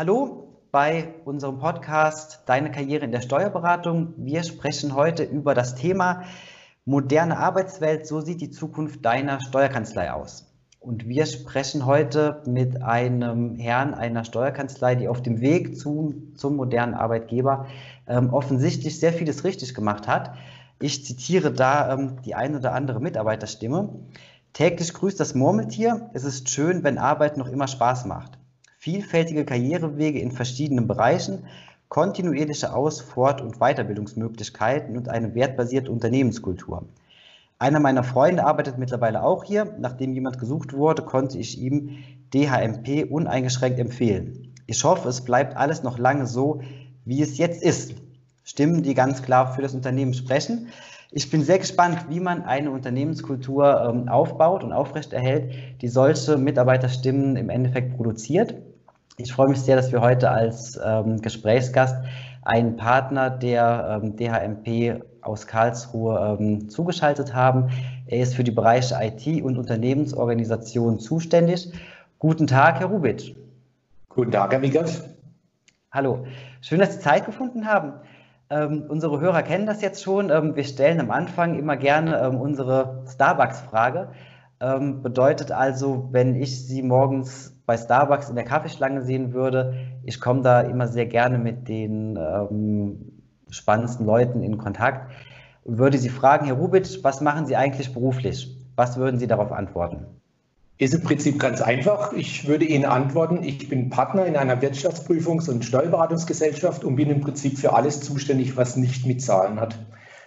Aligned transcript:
Hallo 0.00 0.48
bei 0.72 1.12
unserem 1.26 1.58
Podcast 1.58 2.44
Deine 2.46 2.70
Karriere 2.70 3.04
in 3.04 3.12
der 3.12 3.20
Steuerberatung. 3.20 4.14
Wir 4.16 4.44
sprechen 4.44 4.94
heute 4.94 5.24
über 5.24 5.54
das 5.54 5.74
Thema 5.74 6.22
moderne 6.86 7.36
Arbeitswelt. 7.36 8.06
So 8.06 8.22
sieht 8.22 8.40
die 8.40 8.48
Zukunft 8.48 9.04
deiner 9.04 9.42
Steuerkanzlei 9.42 10.10
aus. 10.10 10.54
Und 10.78 11.06
wir 11.06 11.26
sprechen 11.26 11.84
heute 11.84 12.42
mit 12.46 12.82
einem 12.82 13.56
Herrn 13.56 13.92
einer 13.92 14.24
Steuerkanzlei, 14.24 14.94
die 14.94 15.06
auf 15.06 15.20
dem 15.20 15.42
Weg 15.42 15.78
zum, 15.78 16.34
zum 16.34 16.56
modernen 16.56 16.94
Arbeitgeber 16.94 17.66
ähm, 18.08 18.32
offensichtlich 18.32 18.98
sehr 18.98 19.12
vieles 19.12 19.44
richtig 19.44 19.74
gemacht 19.74 20.08
hat. 20.08 20.32
Ich 20.80 21.04
zitiere 21.04 21.52
da 21.52 21.92
ähm, 21.92 22.22
die 22.24 22.34
ein 22.34 22.56
oder 22.56 22.72
andere 22.72 23.00
Mitarbeiterstimme. 23.00 23.90
Täglich 24.54 24.94
grüßt 24.94 25.20
das 25.20 25.34
Murmeltier. 25.34 26.08
Es 26.14 26.24
ist 26.24 26.48
schön, 26.48 26.84
wenn 26.84 26.96
Arbeit 26.96 27.36
noch 27.36 27.48
immer 27.48 27.68
Spaß 27.68 28.06
macht. 28.06 28.39
Vielfältige 28.82 29.44
Karrierewege 29.44 30.20
in 30.20 30.32
verschiedenen 30.32 30.86
Bereichen, 30.86 31.44
kontinuierliche 31.90 32.74
Aus-, 32.74 33.02
Fort- 33.02 33.42
und 33.42 33.58
Weiterbildungsmöglichkeiten 33.58 34.96
und 34.96 35.10
eine 35.10 35.34
wertbasierte 35.34 35.90
Unternehmenskultur. 35.90 36.86
Einer 37.58 37.78
meiner 37.78 38.04
Freunde 38.04 38.46
arbeitet 38.46 38.78
mittlerweile 38.78 39.22
auch 39.22 39.44
hier. 39.44 39.76
Nachdem 39.78 40.14
jemand 40.14 40.38
gesucht 40.38 40.72
wurde, 40.72 41.02
konnte 41.02 41.36
ich 41.36 41.60
ihm 41.60 41.98
DHMP 42.32 43.04
uneingeschränkt 43.10 43.78
empfehlen. 43.78 44.54
Ich 44.66 44.82
hoffe, 44.82 45.10
es 45.10 45.20
bleibt 45.26 45.58
alles 45.58 45.82
noch 45.82 45.98
lange 45.98 46.26
so, 46.26 46.62
wie 47.04 47.20
es 47.20 47.36
jetzt 47.36 47.62
ist. 47.62 47.96
Stimmen, 48.44 48.82
die 48.82 48.94
ganz 48.94 49.20
klar 49.20 49.52
für 49.52 49.60
das 49.60 49.74
Unternehmen 49.74 50.14
sprechen. 50.14 50.68
Ich 51.10 51.28
bin 51.28 51.42
sehr 51.42 51.58
gespannt, 51.58 52.06
wie 52.08 52.20
man 52.20 52.44
eine 52.44 52.70
Unternehmenskultur 52.70 53.90
ähm, 53.90 54.08
aufbaut 54.08 54.64
und 54.64 54.72
aufrechterhält, 54.72 55.82
die 55.82 55.88
solche 55.88 56.38
Mitarbeiterstimmen 56.38 57.36
im 57.36 57.50
Endeffekt 57.50 57.94
produziert. 57.94 58.54
Ich 59.16 59.32
freue 59.32 59.48
mich 59.48 59.60
sehr, 59.60 59.76
dass 59.76 59.92
wir 59.92 60.00
heute 60.00 60.30
als 60.30 60.80
ähm, 60.82 61.20
Gesprächsgast 61.20 61.94
einen 62.42 62.76
Partner 62.76 63.30
der 63.30 64.00
ähm, 64.02 64.16
DHMP 64.16 65.02
aus 65.22 65.46
Karlsruhe 65.46 66.38
ähm, 66.40 66.70
zugeschaltet 66.70 67.34
haben. 67.34 67.70
Er 68.06 68.22
ist 68.22 68.34
für 68.34 68.44
die 68.44 68.50
Bereiche 68.50 68.96
IT 69.00 69.42
und 69.42 69.58
Unternehmensorganisation 69.58 70.98
zuständig. 70.98 71.70
Guten 72.18 72.46
Tag, 72.46 72.80
Herr 72.80 72.88
Rubitsch. 72.88 73.34
Guten 74.08 74.32
Tag, 74.32 74.52
Herr 74.52 74.58
Mikas. 74.58 75.04
Hallo, 75.92 76.24
schön, 76.60 76.78
dass 76.78 76.94
Sie 76.94 77.00
Zeit 77.00 77.26
gefunden 77.26 77.66
haben. 77.66 77.94
Ähm, 78.48 78.84
unsere 78.88 79.20
Hörer 79.20 79.42
kennen 79.42 79.66
das 79.66 79.80
jetzt 79.82 80.02
schon. 80.02 80.30
Ähm, 80.30 80.56
wir 80.56 80.64
stellen 80.64 81.00
am 81.00 81.10
Anfang 81.10 81.58
immer 81.58 81.76
gerne 81.76 82.18
ähm, 82.18 82.40
unsere 82.40 83.04
Starbucks-Frage. 83.08 84.08
Ähm, 84.62 85.02
bedeutet 85.02 85.52
also, 85.52 86.08
wenn 86.12 86.34
ich 86.34 86.66
Sie 86.66 86.82
morgens 86.82 87.56
bei 87.64 87.78
Starbucks 87.78 88.28
in 88.28 88.36
der 88.36 88.44
Kaffeeschlange 88.44 89.02
sehen 89.02 89.32
würde, 89.32 89.74
ich 90.04 90.20
komme 90.20 90.42
da 90.42 90.60
immer 90.60 90.86
sehr 90.86 91.06
gerne 91.06 91.38
mit 91.38 91.66
den 91.68 92.16
ähm, 92.16 93.12
spannendsten 93.48 94.04
Leuten 94.04 94.42
in 94.42 94.58
Kontakt 94.58 95.12
und 95.64 95.78
würde 95.78 95.96
Sie 95.96 96.10
fragen, 96.10 96.44
Herr 96.44 96.56
Rubitsch, 96.56 96.98
was 97.02 97.22
machen 97.22 97.46
Sie 97.46 97.56
eigentlich 97.56 97.94
beruflich? 97.94 98.54
Was 98.76 98.98
würden 98.98 99.18
Sie 99.18 99.26
darauf 99.26 99.50
antworten? 99.50 100.06
Ist 100.76 100.94
im 100.94 101.02
Prinzip 101.02 101.38
ganz 101.38 101.60
einfach. 101.60 102.12
Ich 102.12 102.46
würde 102.46 102.64
Ihnen 102.64 102.84
antworten, 102.84 103.42
ich 103.42 103.68
bin 103.68 103.90
Partner 103.90 104.26
in 104.26 104.36
einer 104.36 104.60
Wirtschaftsprüfungs- 104.60 105.50
und 105.50 105.64
Steuerberatungsgesellschaft 105.64 106.84
und 106.84 106.96
bin 106.96 107.10
im 107.10 107.20
Prinzip 107.20 107.58
für 107.58 107.74
alles 107.74 108.00
zuständig, 108.00 108.56
was 108.56 108.76
nicht 108.76 109.06
mit 109.06 109.22
Zahlen 109.22 109.60
hat. 109.60 109.78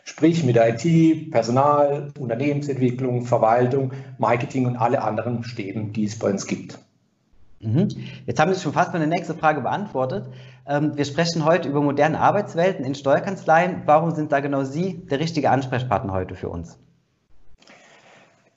Sprich 0.04 0.44
mit 0.44 0.58
IT, 0.58 1.32
Personal, 1.32 2.12
Unternehmensentwicklung, 2.20 3.26
Verwaltung, 3.26 3.94
Marketing 4.18 4.66
und 4.66 4.76
alle 4.76 5.02
anderen 5.02 5.44
Stäben, 5.44 5.94
die 5.94 6.04
es 6.04 6.20
bei 6.20 6.30
uns 6.30 6.46
gibt. 6.46 6.78
Mhm. 7.62 7.88
Jetzt 8.26 8.40
haben 8.40 8.54
Sie 8.54 8.60
schon 8.60 8.74
fast 8.74 8.92
meine 8.92 9.08
nächste 9.08 9.34
Frage 9.34 9.62
beantwortet. 9.62 10.28
Ähm, 10.68 10.98
wir 10.98 11.06
sprechen 11.06 11.46
heute 11.46 11.70
über 11.70 11.82
moderne 11.82 12.20
Arbeitswelten 12.20 12.84
in 12.84 12.96
Steuerkanzleien. 12.96 13.84
Warum 13.86 14.12
sind 14.12 14.32
da 14.34 14.42
genau 14.42 14.64
Sie 14.64 15.06
der 15.10 15.20
richtige 15.20 15.50
Ansprechpartner 15.50 16.12
heute 16.12 16.36
für 16.36 16.50
uns? 16.50 16.78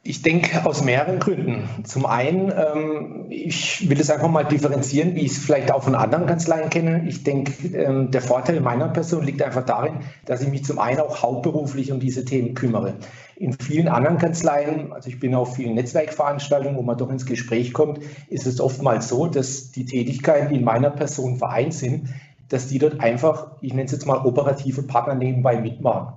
Ich 0.06 0.22
denke 0.22 0.64
aus 0.64 0.84
mehreren 0.84 1.18
Gründen. 1.18 1.68
Zum 1.84 2.06
einen, 2.06 2.52
ähm, 2.52 3.26
ich 3.28 3.90
will 3.90 4.00
es 4.00 4.08
einfach 4.08 4.28
mal 4.28 4.44
differenzieren, 4.44 5.16
wie 5.16 5.22
ich 5.22 5.32
es 5.32 5.38
vielleicht 5.38 5.72
auch 5.72 5.82
von 5.82 5.96
anderen 5.96 6.26
Kanzleien 6.26 6.70
kenne. 6.70 7.04
Ich 7.08 7.24
denke, 7.24 7.52
ähm, 7.76 8.12
der 8.12 8.22
Vorteil 8.22 8.60
meiner 8.60 8.88
Person 8.88 9.24
liegt 9.24 9.42
einfach 9.42 9.64
darin, 9.64 9.94
dass 10.24 10.42
ich 10.42 10.48
mich 10.48 10.64
zum 10.64 10.78
einen 10.78 11.00
auch 11.00 11.22
hauptberuflich 11.22 11.90
um 11.90 11.98
diese 11.98 12.24
Themen 12.24 12.54
kümmere. 12.54 12.94
In 13.34 13.52
vielen 13.52 13.88
anderen 13.88 14.18
Kanzleien, 14.18 14.92
also 14.92 15.08
ich 15.08 15.18
bin 15.18 15.34
auf 15.34 15.56
vielen 15.56 15.74
Netzwerkveranstaltungen, 15.74 16.76
wo 16.76 16.82
man 16.82 16.96
doch 16.96 17.10
ins 17.10 17.26
Gespräch 17.26 17.72
kommt, 17.72 17.98
ist 18.28 18.46
es 18.46 18.60
oftmals 18.60 19.08
so, 19.08 19.26
dass 19.26 19.72
die 19.72 19.86
Tätigkeiten, 19.86 20.50
die 20.50 20.56
in 20.56 20.64
meiner 20.64 20.90
Person 20.90 21.36
vereint 21.36 21.74
sind, 21.74 22.10
dass 22.48 22.68
die 22.68 22.78
dort 22.78 23.00
einfach, 23.00 23.48
ich 23.60 23.74
nenne 23.74 23.86
es 23.86 23.92
jetzt 23.92 24.06
mal 24.06 24.24
operative 24.24 24.84
Partner 24.84 25.16
nebenbei 25.16 25.60
mitmachen. 25.60 26.14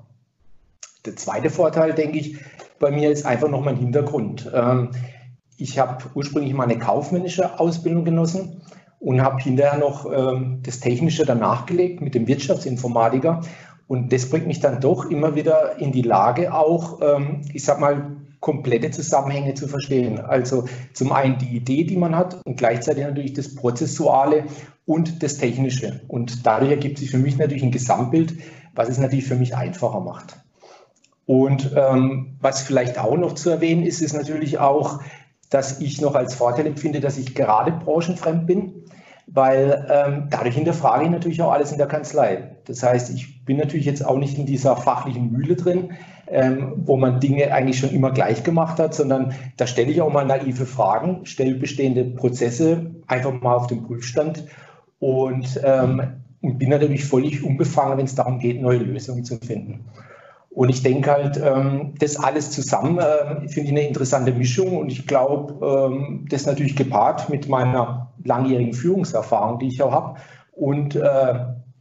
Der 1.06 1.16
zweite 1.16 1.50
Vorteil, 1.50 1.94
denke 1.94 2.20
ich, 2.20 2.38
bei 2.80 2.92
mir 2.92 3.12
ist 3.12 3.26
einfach 3.26 3.50
noch 3.50 3.64
mein 3.64 3.78
Hintergrund. 3.78 4.50
Ähm, 4.54 4.92
ich 5.58 5.78
habe 5.78 6.06
ursprünglich 6.16 6.54
mal 6.54 6.64
eine 6.64 6.80
kaufmännische 6.80 7.60
Ausbildung 7.60 8.06
genossen 8.06 8.62
und 9.00 9.22
habe 9.22 9.42
hinterher 9.42 9.78
noch 9.78 10.12
ähm, 10.12 10.60
das 10.64 10.80
Technische 10.80 11.26
danach 11.26 11.66
gelegt 11.66 12.02
mit 12.02 12.16
dem 12.16 12.28
Wirtschaftsinformatiker. 12.28 13.42
Und 13.88 14.14
das 14.14 14.30
bringt 14.30 14.48
mich 14.48 14.60
dann 14.60 14.82
doch 14.82 15.10
immer 15.10 15.36
wieder 15.36 15.80
in 15.80 15.92
die 15.92 16.04
Lage, 16.04 16.54
auch, 16.54 17.00
ähm, 17.02 17.42
ich 17.54 17.64
sag 17.64 17.80
mal, 17.80 18.18
komplette 18.40 18.92
Zusammenhänge 18.92 19.54
zu 19.54 19.68
verstehen. 19.68 20.20
Also 20.20 20.66
zum 20.94 21.12
einen 21.12 21.38
die 21.40 21.58
Idee, 21.58 21.84
die 21.84 21.98
man 21.98 22.16
hat 22.16 22.40
und 22.46 22.56
gleichzeitig 22.58 23.04
natürlich 23.04 23.34
das 23.34 23.56
Prozessuale 23.56 24.46
und 24.86 25.24
das 25.24 25.38
Technische. 25.38 26.02
Und 26.08 26.46
dadurch 26.46 26.72
ergibt 26.72 27.00
sich 27.00 27.12
für 27.12 27.18
mich 27.18 27.38
natürlich 27.38 27.64
ein 27.64 27.72
Gesamtbild, 27.72 28.36
was 28.76 28.90
es 28.90 28.98
natürlich 28.98 29.26
für 29.26 29.36
mich 29.36 29.56
einfacher 29.56 30.00
macht. 30.00 30.38
Und 31.30 31.74
ähm, 31.76 32.38
was 32.42 32.64
vielleicht 32.64 32.98
auch 32.98 33.16
noch 33.16 33.36
zu 33.36 33.52
erwähnen 33.52 33.86
ist, 33.86 34.02
ist 34.02 34.14
natürlich 34.14 34.58
auch, 34.58 35.00
dass 35.52 35.80
ich 35.80 36.02
noch 36.02 36.16
als 36.16 36.34
Vorteil 36.34 36.66
empfinde, 36.66 37.02
dass 37.02 37.20
ich 37.20 37.36
gerade 37.36 37.72
branchenfremd 37.72 38.48
bin, 38.48 38.74
weil 39.28 39.88
ähm, 39.92 40.28
dadurch 40.32 40.56
hinterfrage 40.56 41.04
ich 41.04 41.12
natürlich 41.12 41.40
auch 41.44 41.52
alles 41.52 41.72
in 41.72 41.78
der 41.78 41.86
Kanzlei. 41.86 42.56
Das 42.66 42.82
heißt, 42.82 43.12
ich 43.12 43.46
bin 43.46 43.58
natürlich 43.58 43.86
jetzt 43.86 44.04
auch 44.04 44.18
nicht 44.18 44.40
in 44.40 44.48
dieser 44.48 44.76
fachlichen 44.76 45.32
Mühle 45.32 45.56
drin, 45.56 45.92
ähm, 46.26 46.74
wo 46.78 46.98
man 46.98 47.20
Dinge 47.20 47.54
eigentlich 47.54 47.78
schon 47.78 47.92
immer 47.92 48.10
gleich 48.10 48.44
gemacht 48.44 48.80
hat, 48.80 48.96
sondern 48.96 49.36
da 49.56 49.68
stelle 49.68 49.92
ich 49.92 50.02
auch 50.02 50.12
mal 50.12 50.26
naive 50.26 50.66
Fragen, 50.66 51.28
stelle 51.28 51.54
bestehende 51.54 52.06
Prozesse 52.06 52.90
einfach 53.06 53.40
mal 53.40 53.54
auf 53.54 53.68
den 53.68 53.84
Prüfstand 53.84 54.46
und, 54.98 55.62
ähm, 55.64 56.02
und 56.42 56.58
bin 56.58 56.70
natürlich 56.72 57.06
völlig 57.06 57.44
unbefangen, 57.44 58.00
wenn 58.00 58.06
es 58.06 58.16
darum 58.16 58.40
geht, 58.40 58.60
neue 58.60 58.80
Lösungen 58.80 59.26
zu 59.26 59.38
finden. 59.38 59.86
Und 60.50 60.70
ich 60.70 60.82
denke 60.82 61.12
halt, 61.12 61.40
ähm, 61.44 61.94
das 62.00 62.18
alles 62.18 62.52
zusammen 62.52 62.98
äh, 62.98 63.48
finde 63.48 63.70
ich 63.70 63.70
eine 63.70 63.88
interessante 63.88 64.34
Mischung 64.34 64.78
und 64.78 64.92
ich 64.92 65.06
glaube, 65.06 65.66
ähm, 65.66 66.26
das 66.30 66.46
natürlich 66.46 66.76
gepaart 66.76 67.30
mit 67.30 67.48
meiner 67.48 68.14
langjährigen 68.24 68.74
Führungserfahrung, 68.74 69.60
die 69.60 69.68
ich 69.68 69.82
auch 69.82 69.92
habe 69.92 70.20
und 70.52 70.96
äh, 70.96 71.34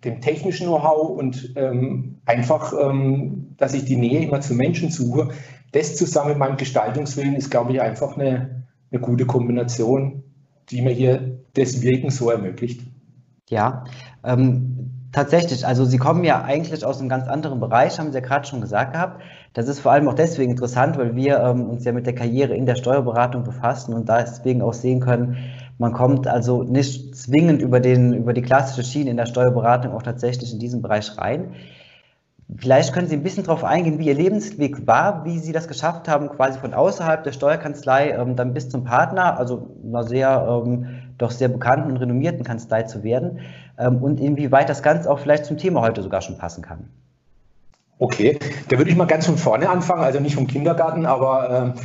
dem 0.05 0.21
technischen 0.21 0.67
Know-how 0.67 1.19
und 1.19 1.55
ähm, 1.57 2.21
einfach, 2.25 2.73
dass 3.57 3.75
ich 3.75 3.87
die 3.87 3.97
Nähe 3.97 4.21
immer 4.21 4.41
zu 4.43 4.55
Menschen 4.55 4.91
suche, 4.91 5.31
das 5.73 5.97
zusammen 5.97 6.31
mit 6.31 6.39
meinem 6.39 6.57
Gestaltungswillen 6.57 7.35
ist, 7.35 7.51
glaube 7.51 7.73
ich, 7.73 7.81
einfach 7.81 8.17
eine, 8.17 8.65
eine 8.91 9.01
gute 9.01 9.27
Kombination, 9.27 10.23
die 10.71 10.83
mir 10.83 10.93
hier 10.93 11.41
das 11.55 11.83
Wirken 11.83 12.11
so 12.11 12.31
ermöglicht. 12.31 12.83
Ja, 13.49 13.85
ähm, 14.25 14.99
Tatsächlich, 15.11 15.67
also 15.67 15.87
Sie 15.87 15.97
kommen 15.97 16.23
ja 16.23 16.43
eigentlich 16.43 16.85
aus 16.85 17.01
einem 17.01 17.09
ganz 17.09 17.29
anderen 17.29 17.61
Bereich, 17.61 17.99
haben 17.99 18.13
Sie 18.13 18.19
ja 18.19 18.25
gerade 18.25 18.47
schon 18.47 18.61
gesagt 18.61 18.93
gehabt. 18.93 19.23
Das 19.55 19.67
ist 19.67 19.81
vor 19.81 19.93
allem 19.93 20.07
auch 20.07 20.15
deswegen 20.15 20.51
interessant, 20.51 20.99
weil 20.99 21.17
wir 21.17 21.39
ähm, 21.39 21.65
uns 21.71 21.85
ja 21.85 21.93
mit 21.93 22.05
der 22.05 22.15
Karriere 22.15 22.55
in 22.55 22.67
der 22.67 22.75
Steuerberatung 22.75 23.43
befassen 23.43 23.95
und 23.95 24.09
deswegen 24.09 24.61
auch 24.61 24.75
sehen 24.75 25.01
können, 25.01 25.39
man 25.79 25.93
kommt 25.95 26.27
also 26.27 26.63
nicht 26.63 27.17
zwingend 27.17 27.63
über, 27.63 27.81
den, 27.81 28.13
über 28.13 28.35
die 28.35 28.43
klassische 28.43 28.83
Schiene 28.83 29.11
in 29.11 29.17
der 29.17 29.27
Steuerberatung 29.27 29.93
auch 29.93 30.03
tatsächlich 30.03 30.53
in 30.53 30.59
diesen 30.59 30.83
Bereich 30.83 31.17
rein. 31.17 31.53
Vielleicht 32.57 32.93
können 32.93 33.09
Sie 33.09 33.17
ein 33.17 33.23
bisschen 33.23 33.45
darauf 33.45 33.65
eingehen, 33.65 33.99
wie 33.99 34.07
Ihr 34.07 34.15
Lebensweg 34.15 34.87
war, 34.87 35.25
wie 35.25 35.39
Sie 35.39 35.53
das 35.53 35.69
geschafft 35.69 36.09
haben, 36.09 36.29
quasi 36.29 36.59
von 36.59 36.75
außerhalb 36.75 37.25
der 37.25 37.33
Steuerkanzlei 37.33 38.11
ähm, 38.11 38.37
dann 38.37 38.53
bis 38.53 38.69
zum 38.69 38.85
Partner, 38.85 39.39
also 39.39 39.75
einer 39.85 40.05
sehr, 40.05 40.47
ähm, 40.49 41.08
doch 41.19 41.31
sehr 41.31 41.49
bekannten 41.49 41.91
und 41.91 41.97
renommierten 41.99 42.45
Kanzlei 42.45 42.85
zu 42.85 43.03
werden 43.03 43.41
ähm, 43.79 44.03
und 44.03 44.21
inwieweit 44.21 44.69
das 44.69 44.83
Ganze 44.83 45.11
auch 45.11 45.19
vielleicht 45.19 45.45
zum 45.45 45.59
Thema 45.59 45.83
heute 45.83 46.03
sogar 46.03 46.23
schon 46.23 46.39
passen 46.39 46.63
kann. 46.63 46.89
Okay, 47.99 48.39
da 48.69 48.79
würde 48.79 48.91
ich 48.91 48.97
mal 48.97 49.07
ganz 49.07 49.27
von 49.27 49.37
vorne 49.37 49.69
anfangen, 49.69 50.03
also 50.03 50.21
nicht 50.21 50.37
vom 50.37 50.47
Kindergarten, 50.47 51.05
aber 51.05 51.75
äh, 51.77 51.81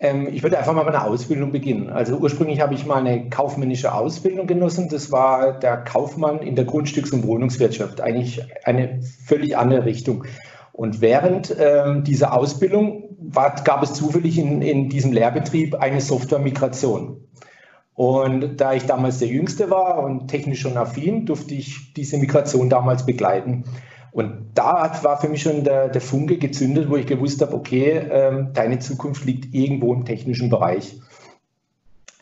ähm, 0.00 0.28
ich 0.32 0.42
würde 0.42 0.58
einfach 0.58 0.72
mal 0.72 0.84
meine 0.84 1.04
Ausbildung 1.04 1.52
beginnen. 1.52 1.90
Also 1.90 2.16
ursprünglich 2.16 2.60
habe 2.60 2.72
ich 2.72 2.86
mal 2.86 2.96
eine 2.96 3.28
kaufmännische 3.28 3.92
Ausbildung 3.92 4.46
genossen. 4.46 4.88
Das 4.88 5.12
war 5.12 5.58
der 5.58 5.76
Kaufmann 5.76 6.40
in 6.40 6.56
der 6.56 6.66
Grundstücks- 6.66 7.12
und 7.12 7.26
Wohnungswirtschaft. 7.26 8.00
Eigentlich 8.00 8.42
eine 8.64 9.00
völlig 9.26 9.58
andere 9.58 9.84
Richtung. 9.84 10.24
Und 10.72 11.02
während 11.02 11.54
ähm, 11.60 12.04
dieser 12.04 12.32
Ausbildung 12.32 13.10
war, 13.18 13.54
gab 13.62 13.82
es 13.82 13.92
zufällig 13.92 14.38
in, 14.38 14.62
in 14.62 14.88
diesem 14.88 15.12
Lehrbetrieb 15.12 15.74
eine 15.74 16.00
Software-Migration. 16.00 17.18
Und 18.00 18.58
da 18.58 18.72
ich 18.72 18.86
damals 18.86 19.18
der 19.18 19.28
Jüngste 19.28 19.68
war 19.68 20.02
und 20.02 20.28
technisch 20.28 20.60
schon 20.60 20.78
affin, 20.78 21.26
durfte 21.26 21.54
ich 21.54 21.92
diese 21.92 22.16
Migration 22.16 22.70
damals 22.70 23.04
begleiten. 23.04 23.64
Und 24.10 24.52
da 24.54 24.90
war 25.02 25.20
für 25.20 25.28
mich 25.28 25.42
schon 25.42 25.64
der, 25.64 25.90
der 25.90 26.00
Funke 26.00 26.38
gezündet, 26.38 26.88
wo 26.88 26.96
ich 26.96 27.04
gewusst 27.04 27.42
habe, 27.42 27.54
okay, 27.54 28.00
ähm, 28.10 28.54
deine 28.54 28.78
Zukunft 28.78 29.26
liegt 29.26 29.54
irgendwo 29.54 29.92
im 29.92 30.06
technischen 30.06 30.48
Bereich. 30.48 30.98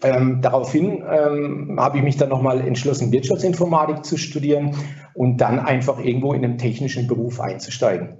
Ähm, 0.02 0.40
daraufhin 0.42 1.04
ähm, 1.08 1.76
habe 1.78 1.98
ich 1.98 2.02
mich 2.02 2.16
dann 2.16 2.30
nochmal 2.30 2.60
entschlossen, 2.60 3.12
Wirtschaftsinformatik 3.12 4.04
zu 4.04 4.16
studieren 4.16 4.74
und 5.14 5.36
dann 5.36 5.60
einfach 5.60 6.00
irgendwo 6.00 6.32
in 6.32 6.44
einen 6.44 6.58
technischen 6.58 7.06
Beruf 7.06 7.38
einzusteigen. 7.38 8.18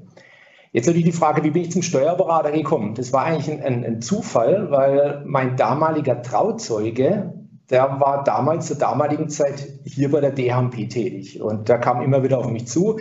Jetzt 0.70 0.86
natürlich 0.86 1.06
die 1.06 1.12
Frage, 1.12 1.42
wie 1.42 1.50
bin 1.50 1.62
ich 1.62 1.72
zum 1.72 1.82
Steuerberater 1.82 2.52
gekommen? 2.52 2.94
Das 2.94 3.12
war 3.12 3.24
eigentlich 3.24 3.50
ein, 3.50 3.64
ein, 3.64 3.84
ein 3.84 4.00
Zufall, 4.00 4.70
weil 4.70 5.24
mein 5.26 5.56
damaliger 5.56 6.22
Trauzeuge, 6.22 7.32
der 7.70 8.00
war 8.00 8.24
damals 8.24 8.66
zur 8.66 8.76
damaligen 8.76 9.28
Zeit 9.28 9.66
hier 9.84 10.10
bei 10.10 10.20
der 10.20 10.32
DHMP 10.32 10.88
tätig 10.88 11.42
und 11.42 11.68
der 11.68 11.78
kam 11.78 12.02
immer 12.02 12.22
wieder 12.22 12.38
auf 12.38 12.48
mich 12.48 12.66
zu. 12.66 12.98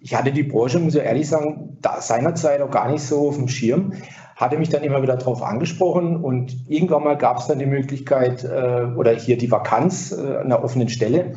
Ich 0.00 0.14
hatte 0.14 0.32
die 0.32 0.42
Branche, 0.42 0.78
muss 0.78 0.94
ich 0.94 1.02
ehrlich 1.02 1.28
sagen, 1.28 1.78
seinerzeit 2.00 2.60
auch 2.60 2.70
gar 2.70 2.90
nicht 2.90 3.02
so 3.02 3.28
auf 3.28 3.36
dem 3.36 3.48
Schirm, 3.48 3.92
hatte 4.36 4.58
mich 4.58 4.70
dann 4.70 4.82
immer 4.82 5.02
wieder 5.02 5.16
darauf 5.16 5.42
angesprochen 5.42 6.16
und 6.16 6.68
irgendwann 6.68 7.04
mal 7.04 7.16
gab 7.16 7.38
es 7.38 7.46
dann 7.46 7.58
die 7.58 7.66
Möglichkeit 7.66 8.44
äh, 8.44 8.86
oder 8.96 9.12
hier 9.12 9.36
die 9.36 9.50
Vakanz 9.50 10.12
äh, 10.12 10.38
einer 10.38 10.64
offenen 10.64 10.88
Stelle. 10.88 11.34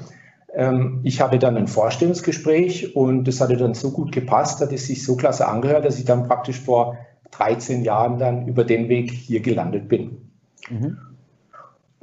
Ähm, 0.54 1.02
ich 1.04 1.20
hatte 1.20 1.40
dann 1.40 1.58
ein 1.58 1.68
Vorstellungsgespräch 1.68 2.96
und 2.96 3.26
das 3.26 3.42
hatte 3.42 3.58
dann 3.58 3.74
so 3.74 3.92
gut 3.92 4.14
gepasst, 4.14 4.62
hat 4.62 4.72
es 4.72 4.88
sich 4.88 5.04
so 5.04 5.18
klasse 5.18 5.48
angehört, 5.48 5.84
dass 5.84 6.00
ich 6.00 6.06
dann 6.06 6.28
praktisch 6.28 6.60
vor 6.60 6.98
13 7.32 7.84
Jahren 7.84 8.20
dann 8.20 8.48
über 8.48 8.64
den 8.64 8.88
Weg 8.88 9.12
hier 9.12 9.42
gelandet 9.42 9.90
bin. 9.90 10.30
Mhm. 10.70 10.98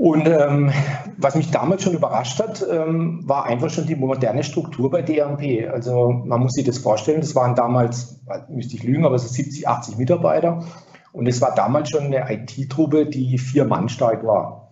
Und 0.01 0.27
ähm, 0.27 0.73
was 1.19 1.35
mich 1.35 1.51
damals 1.51 1.83
schon 1.83 1.93
überrascht 1.93 2.41
hat, 2.41 2.65
ähm, 2.73 3.21
war 3.29 3.45
einfach 3.45 3.69
schon 3.69 3.85
die 3.85 3.97
moderne 3.97 4.43
Struktur 4.43 4.91
bei 4.91 5.03
DMP. 5.03 5.69
Also 5.71 6.23
man 6.25 6.41
muss 6.41 6.55
sich 6.55 6.65
das 6.65 6.79
vorstellen, 6.79 7.21
das 7.21 7.35
waren 7.35 7.55
damals, 7.55 8.19
müsste 8.49 8.77
ich 8.77 8.83
lügen, 8.83 9.05
aber 9.05 9.19
so 9.19 9.29
70, 9.29 9.69
80 9.69 9.99
Mitarbeiter. 9.99 10.65
Und 11.13 11.27
es 11.27 11.43
war 11.43 11.55
damals 11.55 11.91
schon 11.91 12.05
eine 12.05 12.33
IT-Truppe, 12.33 13.05
die 13.05 13.37
vier 13.37 13.67
Mann 13.67 13.91
stark 13.91 14.25
war. 14.25 14.71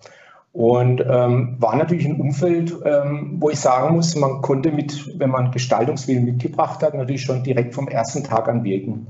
Und 0.54 1.04
ähm, 1.06 1.56
war 1.58 1.76
natürlich 1.76 2.06
ein 2.06 2.18
Umfeld, 2.18 2.74
ähm, 2.86 3.36
wo 3.38 3.50
ich 3.50 3.60
sagen 3.60 3.96
muss, 3.96 4.16
man 4.16 4.40
konnte 4.40 4.72
mit, 4.72 5.18
wenn 5.18 5.28
man 5.28 5.50
Gestaltungswillen 5.50 6.24
mitgebracht 6.24 6.82
hat, 6.82 6.94
natürlich 6.94 7.24
schon 7.24 7.42
direkt 7.42 7.74
vom 7.74 7.86
ersten 7.86 8.24
Tag 8.24 8.48
an 8.48 8.64
wirken. 8.64 9.08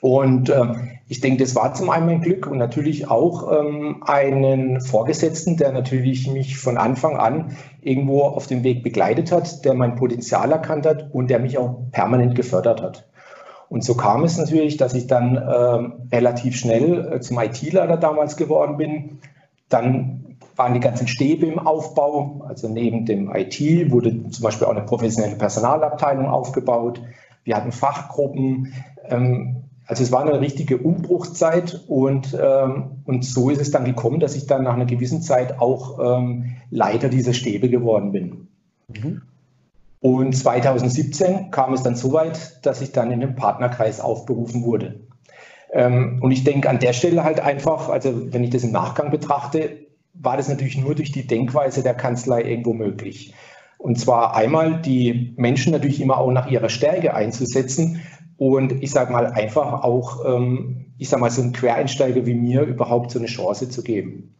Und 0.00 0.50
äh, 0.50 0.64
ich 1.08 1.20
denke, 1.20 1.42
das 1.42 1.54
war 1.54 1.72
zum 1.74 1.88
einen 1.90 2.06
mein 2.06 2.20
Glück 2.20 2.46
und 2.46 2.58
natürlich 2.58 3.08
auch 3.08 3.50
ähm, 3.52 4.02
einen 4.04 4.80
Vorgesetzten, 4.80 5.56
der 5.56 5.72
natürlich 5.72 6.30
mich 6.30 6.58
von 6.58 6.76
Anfang 6.78 7.16
an 7.16 7.56
irgendwo 7.80 8.22
auf 8.22 8.46
dem 8.46 8.64
Weg 8.64 8.82
begleitet 8.82 9.30
hat, 9.30 9.64
der 9.64 9.74
mein 9.74 9.94
Potenzial 9.94 10.50
erkannt 10.50 10.84
hat 10.84 11.10
und 11.12 11.30
der 11.30 11.38
mich 11.38 11.58
auch 11.58 11.90
permanent 11.92 12.34
gefördert 12.34 12.82
hat. 12.82 13.08
Und 13.68 13.84
so 13.84 13.94
kam 13.94 14.24
es 14.24 14.36
natürlich, 14.36 14.76
dass 14.76 14.94
ich 14.94 15.06
dann 15.06 15.36
äh, 15.36 16.14
relativ 16.14 16.56
schnell 16.56 17.14
äh, 17.14 17.20
zum 17.20 17.38
IT-Leiter 17.38 17.96
damals 17.96 18.36
geworden 18.36 18.76
bin. 18.76 19.18
Dann 19.68 20.36
waren 20.56 20.74
die 20.74 20.80
ganzen 20.80 21.08
Stäbe 21.08 21.46
im 21.46 21.58
Aufbau. 21.58 22.44
Also 22.48 22.68
neben 22.68 23.06
dem 23.06 23.34
IT 23.34 23.60
wurde 23.90 24.30
zum 24.30 24.42
Beispiel 24.42 24.66
auch 24.66 24.72
eine 24.72 24.84
professionelle 24.84 25.36
Personalabteilung 25.36 26.26
aufgebaut. 26.26 27.00
Wir 27.44 27.56
hatten 27.56 27.72
Fachgruppen. 27.72 28.72
Ähm, 29.08 29.65
also 29.86 30.02
es 30.02 30.10
war 30.10 30.22
eine 30.22 30.40
richtige 30.40 30.78
Umbruchszeit 30.78 31.84
und, 31.86 32.36
ähm, 32.40 33.02
und 33.04 33.24
so 33.24 33.50
ist 33.50 33.60
es 33.60 33.70
dann 33.70 33.84
gekommen, 33.84 34.18
dass 34.18 34.34
ich 34.34 34.46
dann 34.46 34.64
nach 34.64 34.74
einer 34.74 34.86
gewissen 34.86 35.22
Zeit 35.22 35.60
auch 35.60 35.98
ähm, 36.00 36.56
Leiter 36.70 37.08
dieser 37.08 37.32
Stäbe 37.32 37.68
geworden 37.68 38.10
bin. 38.10 38.48
Mhm. 38.88 39.22
Und 40.00 40.36
2017 40.36 41.50
kam 41.50 41.72
es 41.72 41.82
dann 41.82 41.94
so 41.94 42.12
weit, 42.12 42.64
dass 42.66 42.82
ich 42.82 42.92
dann 42.92 43.12
in 43.12 43.20
den 43.20 43.36
Partnerkreis 43.36 44.00
aufberufen 44.00 44.64
wurde. 44.64 45.00
Ähm, 45.72 46.18
und 46.20 46.32
ich 46.32 46.42
denke 46.42 46.68
an 46.68 46.80
der 46.80 46.92
Stelle 46.92 47.22
halt 47.22 47.40
einfach, 47.40 47.88
also 47.88 48.32
wenn 48.32 48.44
ich 48.44 48.50
das 48.50 48.64
im 48.64 48.72
Nachgang 48.72 49.10
betrachte, 49.10 49.86
war 50.14 50.36
das 50.36 50.48
natürlich 50.48 50.78
nur 50.78 50.94
durch 50.94 51.12
die 51.12 51.26
Denkweise 51.26 51.82
der 51.82 51.94
Kanzlei 51.94 52.42
irgendwo 52.42 52.72
möglich. 52.72 53.34
Und 53.78 54.00
zwar 54.00 54.34
einmal 54.34 54.80
die 54.80 55.34
Menschen 55.36 55.72
natürlich 55.72 56.00
immer 56.00 56.18
auch 56.18 56.32
nach 56.32 56.50
ihrer 56.50 56.70
Stärke 56.70 57.14
einzusetzen 57.14 58.00
und 58.38 58.82
ich 58.82 58.90
sage 58.90 59.12
mal 59.12 59.26
einfach 59.26 59.82
auch, 59.82 60.24
ähm, 60.24 60.86
ich 60.98 61.08
sage 61.08 61.20
mal 61.20 61.30
so 61.30 61.42
einen 61.42 61.52
Quereinsteiger 61.52 62.26
wie 62.26 62.34
mir 62.34 62.62
überhaupt 62.62 63.10
so 63.10 63.18
eine 63.18 63.28
Chance 63.28 63.68
zu 63.68 63.82
geben. 63.82 64.34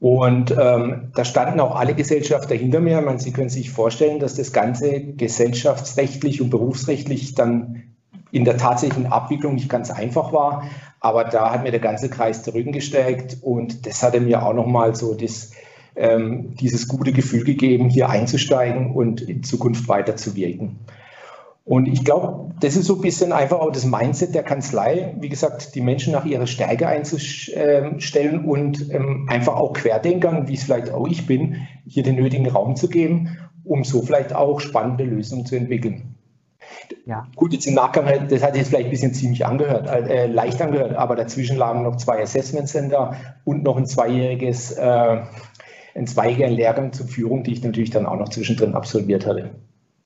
Und 0.00 0.52
ähm, 0.52 1.10
da 1.14 1.24
standen 1.24 1.58
auch 1.58 1.74
alle 1.74 1.94
Gesellschafter 1.94 2.54
hinter 2.54 2.80
mir. 2.80 3.00
meine, 3.00 3.18
Sie 3.18 3.32
können 3.32 3.48
sich 3.48 3.70
vorstellen, 3.70 4.20
dass 4.20 4.34
das 4.34 4.52
Ganze 4.52 5.00
gesellschaftsrechtlich 5.00 6.40
und 6.40 6.50
berufsrechtlich 6.50 7.34
dann 7.34 7.82
in 8.30 8.44
der 8.44 8.58
tatsächlichen 8.58 9.06
Abwicklung 9.06 9.54
nicht 9.54 9.68
ganz 9.68 9.90
einfach 9.90 10.32
war. 10.32 10.64
Aber 11.00 11.24
da 11.24 11.50
hat 11.50 11.64
mir 11.64 11.70
der 11.70 11.80
ganze 11.80 12.08
Kreis 12.08 12.42
den 12.42 12.54
Rücken 12.54 12.72
gestärkt 12.72 13.38
und 13.40 13.86
das 13.86 14.02
hatte 14.02 14.20
mir 14.20 14.44
auch 14.44 14.52
nochmal 14.52 14.94
so 14.94 15.14
das, 15.14 15.52
ähm, 15.96 16.54
dieses 16.54 16.86
gute 16.86 17.12
Gefühl 17.12 17.44
gegeben, 17.44 17.88
hier 17.88 18.08
einzusteigen 18.08 18.92
und 18.92 19.20
in 19.20 19.42
Zukunft 19.42 19.88
weiterzuwirken. 19.88 20.76
Und 21.68 21.86
ich 21.86 22.02
glaube, 22.02 22.54
das 22.60 22.76
ist 22.76 22.86
so 22.86 22.94
ein 22.94 23.02
bisschen 23.02 23.30
einfach 23.30 23.60
auch 23.60 23.70
das 23.70 23.84
Mindset 23.84 24.34
der 24.34 24.42
Kanzlei, 24.42 25.14
wie 25.20 25.28
gesagt, 25.28 25.74
die 25.74 25.82
Menschen 25.82 26.14
nach 26.14 26.24
ihrer 26.24 26.46
Stärke 26.46 26.88
einzustellen 26.88 28.46
und 28.46 28.90
ähm, 28.90 29.28
einfach 29.28 29.54
auch 29.54 29.74
Querdenkern, 29.74 30.48
wie 30.48 30.54
es 30.54 30.64
vielleicht 30.64 30.90
auch 30.90 31.06
ich 31.06 31.26
bin, 31.26 31.66
hier 31.86 32.02
den 32.02 32.16
nötigen 32.16 32.48
Raum 32.48 32.74
zu 32.74 32.88
geben, 32.88 33.36
um 33.64 33.84
so 33.84 34.00
vielleicht 34.00 34.34
auch 34.34 34.60
spannende 34.60 35.04
Lösungen 35.04 35.44
zu 35.44 35.56
entwickeln. 35.56 36.14
Ja. 37.04 37.26
Gut, 37.36 37.52
jetzt 37.52 37.66
im 37.66 37.74
Nachgang, 37.74 38.06
das 38.30 38.42
hat 38.42 38.56
jetzt 38.56 38.68
vielleicht 38.68 38.86
ein 38.86 38.90
bisschen 38.90 39.12
ziemlich 39.12 39.44
angehört, 39.44 39.88
äh, 39.88 40.26
leicht 40.26 40.62
angehört, 40.62 40.94
aber 40.94 41.16
dazwischen 41.16 41.58
lagen 41.58 41.82
noch 41.82 41.96
zwei 41.96 42.22
Assessment 42.22 42.68
Center 42.68 43.14
und 43.44 43.62
noch 43.62 43.76
ein 43.76 43.84
zweijähriges, 43.84 44.72
äh, 44.72 45.18
ein 45.94 46.06
zweijähriger 46.06 46.48
Lehrgang 46.48 46.94
zur 46.94 47.08
Führung, 47.08 47.42
die 47.42 47.52
ich 47.52 47.62
natürlich 47.62 47.90
dann 47.90 48.06
auch 48.06 48.16
noch 48.16 48.30
zwischendrin 48.30 48.74
absolviert 48.74 49.26
hatte. 49.26 49.50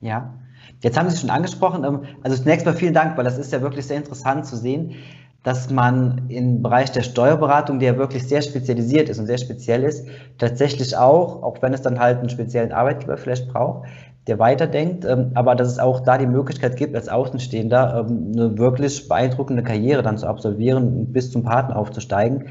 Ja, 0.00 0.34
Jetzt 0.82 0.98
haben 0.98 1.08
Sie 1.08 1.16
schon 1.16 1.30
angesprochen, 1.30 1.84
ähm, 1.84 2.00
also 2.22 2.36
zunächst 2.36 2.66
mal 2.66 2.74
vielen 2.74 2.94
Dank, 2.94 3.16
weil 3.16 3.24
das 3.24 3.38
ist 3.38 3.52
ja 3.52 3.62
wirklich 3.62 3.86
sehr 3.86 3.96
interessant 3.96 4.46
zu 4.46 4.56
sehen, 4.56 4.96
dass 5.44 5.70
man 5.70 6.28
im 6.28 6.62
Bereich 6.62 6.92
der 6.92 7.02
Steuerberatung, 7.02 7.78
der 7.78 7.92
ja 7.92 7.98
wirklich 7.98 8.28
sehr 8.28 8.42
spezialisiert 8.42 9.08
ist 9.08 9.18
und 9.18 9.26
sehr 9.26 9.38
speziell 9.38 9.82
ist, 9.82 10.06
tatsächlich 10.38 10.96
auch, 10.96 11.42
auch 11.42 11.60
wenn 11.62 11.72
es 11.72 11.82
dann 11.82 11.98
halt 11.98 12.18
einen 12.18 12.30
speziellen 12.30 12.72
Arbeitgeber 12.72 13.16
vielleicht 13.16 13.48
braucht, 13.52 13.88
der 14.28 14.38
weiterdenkt, 14.38 15.04
ähm, 15.04 15.32
aber 15.34 15.54
dass 15.54 15.68
es 15.68 15.78
auch 15.78 16.00
da 16.00 16.18
die 16.18 16.26
Möglichkeit 16.26 16.76
gibt, 16.76 16.94
als 16.94 17.08
Außenstehender 17.08 18.06
ähm, 18.08 18.32
eine 18.32 18.58
wirklich 18.58 19.08
beeindruckende 19.08 19.62
Karriere 19.62 20.02
dann 20.02 20.18
zu 20.18 20.26
absolvieren 20.26 20.84
und 20.84 21.12
bis 21.12 21.32
zum 21.32 21.42
Partner 21.42 21.76
aufzusteigen, 21.76 22.46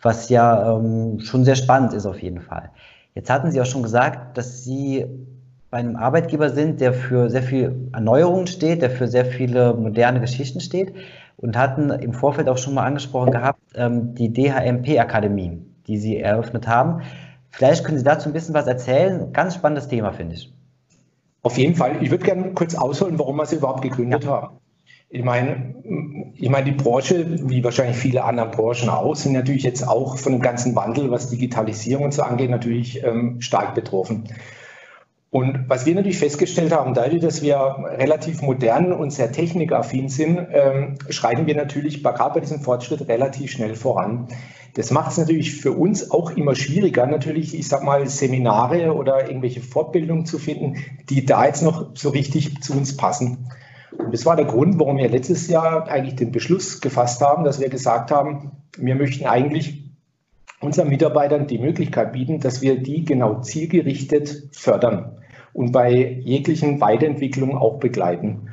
was 0.00 0.28
ja 0.30 0.80
schon 1.18 1.44
sehr 1.44 1.54
spannend 1.54 1.92
ist 1.92 2.06
auf 2.06 2.20
jeden 2.20 2.40
Fall. 2.40 2.70
Jetzt 3.14 3.30
hatten 3.30 3.52
Sie 3.52 3.60
auch 3.60 3.66
schon 3.66 3.84
gesagt, 3.84 4.36
dass 4.36 4.64
Sie 4.64 5.06
bei 5.72 5.78
einem 5.78 5.96
Arbeitgeber 5.96 6.50
sind, 6.50 6.82
der 6.82 6.92
für 6.92 7.30
sehr 7.30 7.42
viel 7.42 7.88
Erneuerung 7.94 8.46
steht, 8.46 8.82
der 8.82 8.90
für 8.90 9.08
sehr 9.08 9.24
viele 9.24 9.72
moderne 9.72 10.20
Geschichten 10.20 10.60
steht 10.60 10.92
und 11.38 11.56
hatten 11.56 11.88
im 11.88 12.12
Vorfeld 12.12 12.50
auch 12.50 12.58
schon 12.58 12.74
mal 12.74 12.84
angesprochen 12.84 13.30
gehabt, 13.30 13.58
ähm, 13.74 14.14
die 14.14 14.30
DHMP-Akademie, 14.30 15.62
die 15.86 15.96
Sie 15.96 16.18
eröffnet 16.18 16.68
haben. 16.68 17.00
Vielleicht 17.48 17.84
können 17.84 17.96
Sie 17.96 18.04
dazu 18.04 18.28
ein 18.28 18.34
bisschen 18.34 18.54
was 18.54 18.66
erzählen. 18.66 19.32
Ganz 19.32 19.54
spannendes 19.54 19.88
Thema, 19.88 20.12
finde 20.12 20.34
ich. 20.34 20.52
Auf 21.40 21.56
jeden 21.56 21.74
Fall. 21.74 22.02
Ich 22.02 22.10
würde 22.10 22.24
gerne 22.26 22.52
kurz 22.52 22.74
ausholen, 22.74 23.18
warum 23.18 23.36
wir 23.36 23.46
sie 23.46 23.56
überhaupt 23.56 23.80
gegründet 23.80 24.24
ja. 24.24 24.30
haben. 24.30 24.58
Ich 25.08 25.24
meine, 25.24 25.74
ich 26.36 26.50
meine, 26.50 26.66
die 26.66 26.76
Branche, 26.76 27.48
wie 27.48 27.64
wahrscheinlich 27.64 27.96
viele 27.96 28.24
andere 28.24 28.50
Branchen 28.50 28.90
auch, 28.90 29.16
sind 29.16 29.32
natürlich 29.32 29.62
jetzt 29.62 29.88
auch 29.88 30.18
von 30.18 30.32
dem 30.32 30.42
ganzen 30.42 30.76
Wandel, 30.76 31.10
was 31.10 31.30
Digitalisierung 31.30 32.04
und 32.04 32.12
so 32.12 32.22
angeht, 32.22 32.50
natürlich 32.50 33.02
ähm, 33.02 33.40
stark 33.40 33.74
betroffen. 33.74 34.24
Und 35.32 35.64
was 35.66 35.86
wir 35.86 35.94
natürlich 35.94 36.18
festgestellt 36.18 36.72
haben, 36.72 36.92
dadurch, 36.92 37.22
dass 37.22 37.40
wir 37.40 37.56
relativ 37.56 38.42
modern 38.42 38.92
und 38.92 39.14
sehr 39.14 39.32
technikaffin 39.32 40.10
sind, 40.10 40.38
ähm, 40.52 40.98
schreiten 41.08 41.46
wir 41.46 41.56
natürlich 41.56 42.04
gerade 42.04 42.34
bei 42.34 42.40
diesem 42.40 42.60
Fortschritt 42.60 43.08
relativ 43.08 43.50
schnell 43.50 43.74
voran. 43.74 44.28
Das 44.74 44.90
macht 44.90 45.12
es 45.12 45.16
natürlich 45.16 45.54
für 45.54 45.72
uns 45.72 46.10
auch 46.10 46.32
immer 46.32 46.54
schwieriger, 46.54 47.06
natürlich, 47.06 47.58
ich 47.58 47.66
sag 47.66 47.82
mal, 47.82 48.06
Seminare 48.08 48.92
oder 48.94 49.26
irgendwelche 49.26 49.62
Fortbildungen 49.62 50.26
zu 50.26 50.38
finden, 50.38 50.84
die 51.08 51.24
da 51.24 51.46
jetzt 51.46 51.62
noch 51.62 51.92
so 51.94 52.10
richtig 52.10 52.60
zu 52.60 52.74
uns 52.74 52.98
passen. 52.98 53.48
Und 53.96 54.12
das 54.12 54.26
war 54.26 54.36
der 54.36 54.44
Grund, 54.44 54.78
warum 54.78 54.98
wir 54.98 55.08
letztes 55.08 55.48
Jahr 55.48 55.88
eigentlich 55.88 56.16
den 56.16 56.30
Beschluss 56.30 56.82
gefasst 56.82 57.22
haben, 57.22 57.44
dass 57.44 57.58
wir 57.58 57.70
gesagt 57.70 58.10
haben, 58.10 58.52
wir 58.76 58.96
möchten 58.96 59.24
eigentlich 59.24 59.90
unseren 60.60 60.90
Mitarbeitern 60.90 61.46
die 61.46 61.58
Möglichkeit 61.58 62.12
bieten, 62.12 62.38
dass 62.38 62.60
wir 62.60 62.82
die 62.82 63.06
genau 63.06 63.40
zielgerichtet 63.40 64.50
fördern 64.52 65.16
und 65.52 65.72
bei 65.72 66.20
jeglichen 66.22 66.80
Weiterentwicklungen 66.80 67.56
auch 67.56 67.78
begleiten. 67.78 68.48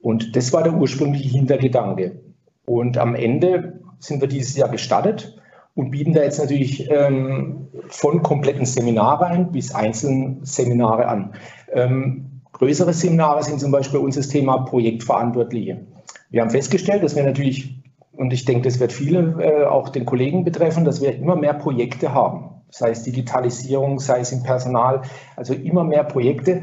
Und 0.00 0.36
das 0.36 0.52
war 0.52 0.62
der 0.62 0.74
ursprüngliche 0.74 1.28
Hintergedanke. 1.28 2.20
Und 2.66 2.98
am 2.98 3.14
Ende 3.14 3.80
sind 3.98 4.20
wir 4.20 4.28
dieses 4.28 4.56
Jahr 4.56 4.68
gestartet 4.68 5.40
und 5.74 5.90
bieten 5.90 6.12
da 6.12 6.22
jetzt 6.22 6.38
natürlich 6.38 6.90
ähm, 6.90 7.68
von 7.88 8.22
kompletten 8.22 8.66
Seminaren 8.66 9.50
bis 9.50 9.74
einzelnen 9.74 10.44
Seminare 10.44 11.08
an. 11.08 11.34
Ähm, 11.72 12.42
größere 12.52 12.92
Seminare 12.92 13.42
sind 13.42 13.60
zum 13.60 13.72
Beispiel 13.72 13.98
bei 13.98 14.04
uns 14.04 14.16
das 14.16 14.28
Thema 14.28 14.58
Projektverantwortliche. 14.58 15.86
Wir 16.30 16.42
haben 16.42 16.50
festgestellt, 16.50 17.02
dass 17.02 17.16
wir 17.16 17.24
natürlich, 17.24 17.82
und 18.16 18.32
ich 18.32 18.44
denke, 18.44 18.62
das 18.62 18.80
wird 18.80 18.92
viele 18.92 19.42
äh, 19.42 19.64
auch 19.64 19.88
den 19.88 20.04
Kollegen 20.04 20.44
betreffen, 20.44 20.84
dass 20.84 21.00
wir 21.00 21.14
immer 21.16 21.36
mehr 21.36 21.54
Projekte 21.54 22.14
haben. 22.14 22.53
Sei 22.76 22.90
es 22.90 23.04
Digitalisierung, 23.04 24.00
sei 24.00 24.18
es 24.18 24.32
im 24.32 24.42
Personal, 24.42 25.02
also 25.36 25.54
immer 25.54 25.84
mehr 25.84 26.02
Projekte. 26.02 26.62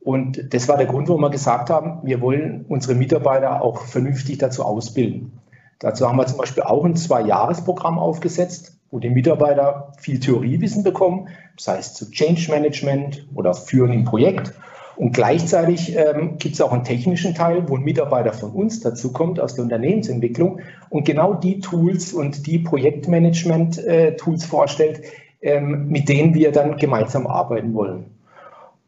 Und 0.00 0.54
das 0.54 0.68
war 0.68 0.78
der 0.78 0.86
Grund, 0.86 1.08
warum 1.08 1.20
wir 1.20 1.28
gesagt 1.28 1.68
haben, 1.68 1.98
wir 2.02 2.22
wollen 2.22 2.64
unsere 2.66 2.94
Mitarbeiter 2.94 3.60
auch 3.60 3.82
vernünftig 3.82 4.38
dazu 4.38 4.64
ausbilden. 4.64 5.38
Dazu 5.78 6.08
haben 6.08 6.16
wir 6.16 6.26
zum 6.26 6.38
Beispiel 6.38 6.62
auch 6.62 6.82
ein 6.86 6.96
Zwei-Jahres-Programm 6.96 7.98
aufgesetzt, 7.98 8.78
wo 8.90 9.00
die 9.00 9.10
Mitarbeiter 9.10 9.92
viel 9.98 10.18
Theoriewissen 10.18 10.82
bekommen, 10.82 11.28
sei 11.58 11.76
es 11.76 11.92
zu 11.92 12.10
Change 12.10 12.50
Management 12.50 13.26
oder 13.34 13.52
Führen 13.52 13.92
im 13.92 14.06
Projekt. 14.06 14.54
Und 14.96 15.12
gleichzeitig 15.12 15.94
ähm, 15.94 16.38
gibt 16.38 16.54
es 16.54 16.62
auch 16.62 16.72
einen 16.72 16.84
technischen 16.84 17.34
Teil, 17.34 17.68
wo 17.68 17.76
ein 17.76 17.82
Mitarbeiter 17.82 18.32
von 18.32 18.52
uns 18.52 18.80
dazu 18.80 19.12
kommt 19.12 19.38
aus 19.38 19.56
der 19.56 19.64
Unternehmensentwicklung 19.64 20.60
und 20.88 21.04
genau 21.04 21.34
die 21.34 21.60
Tools 21.60 22.14
und 22.14 22.46
die 22.46 22.60
Projektmanagement-Tools 22.60 24.44
äh, 24.44 24.46
vorstellt, 24.46 25.02
ähm, 25.42 25.88
mit 25.88 26.08
denen 26.08 26.34
wir 26.34 26.52
dann 26.52 26.76
gemeinsam 26.76 27.26
arbeiten 27.26 27.74
wollen. 27.74 28.06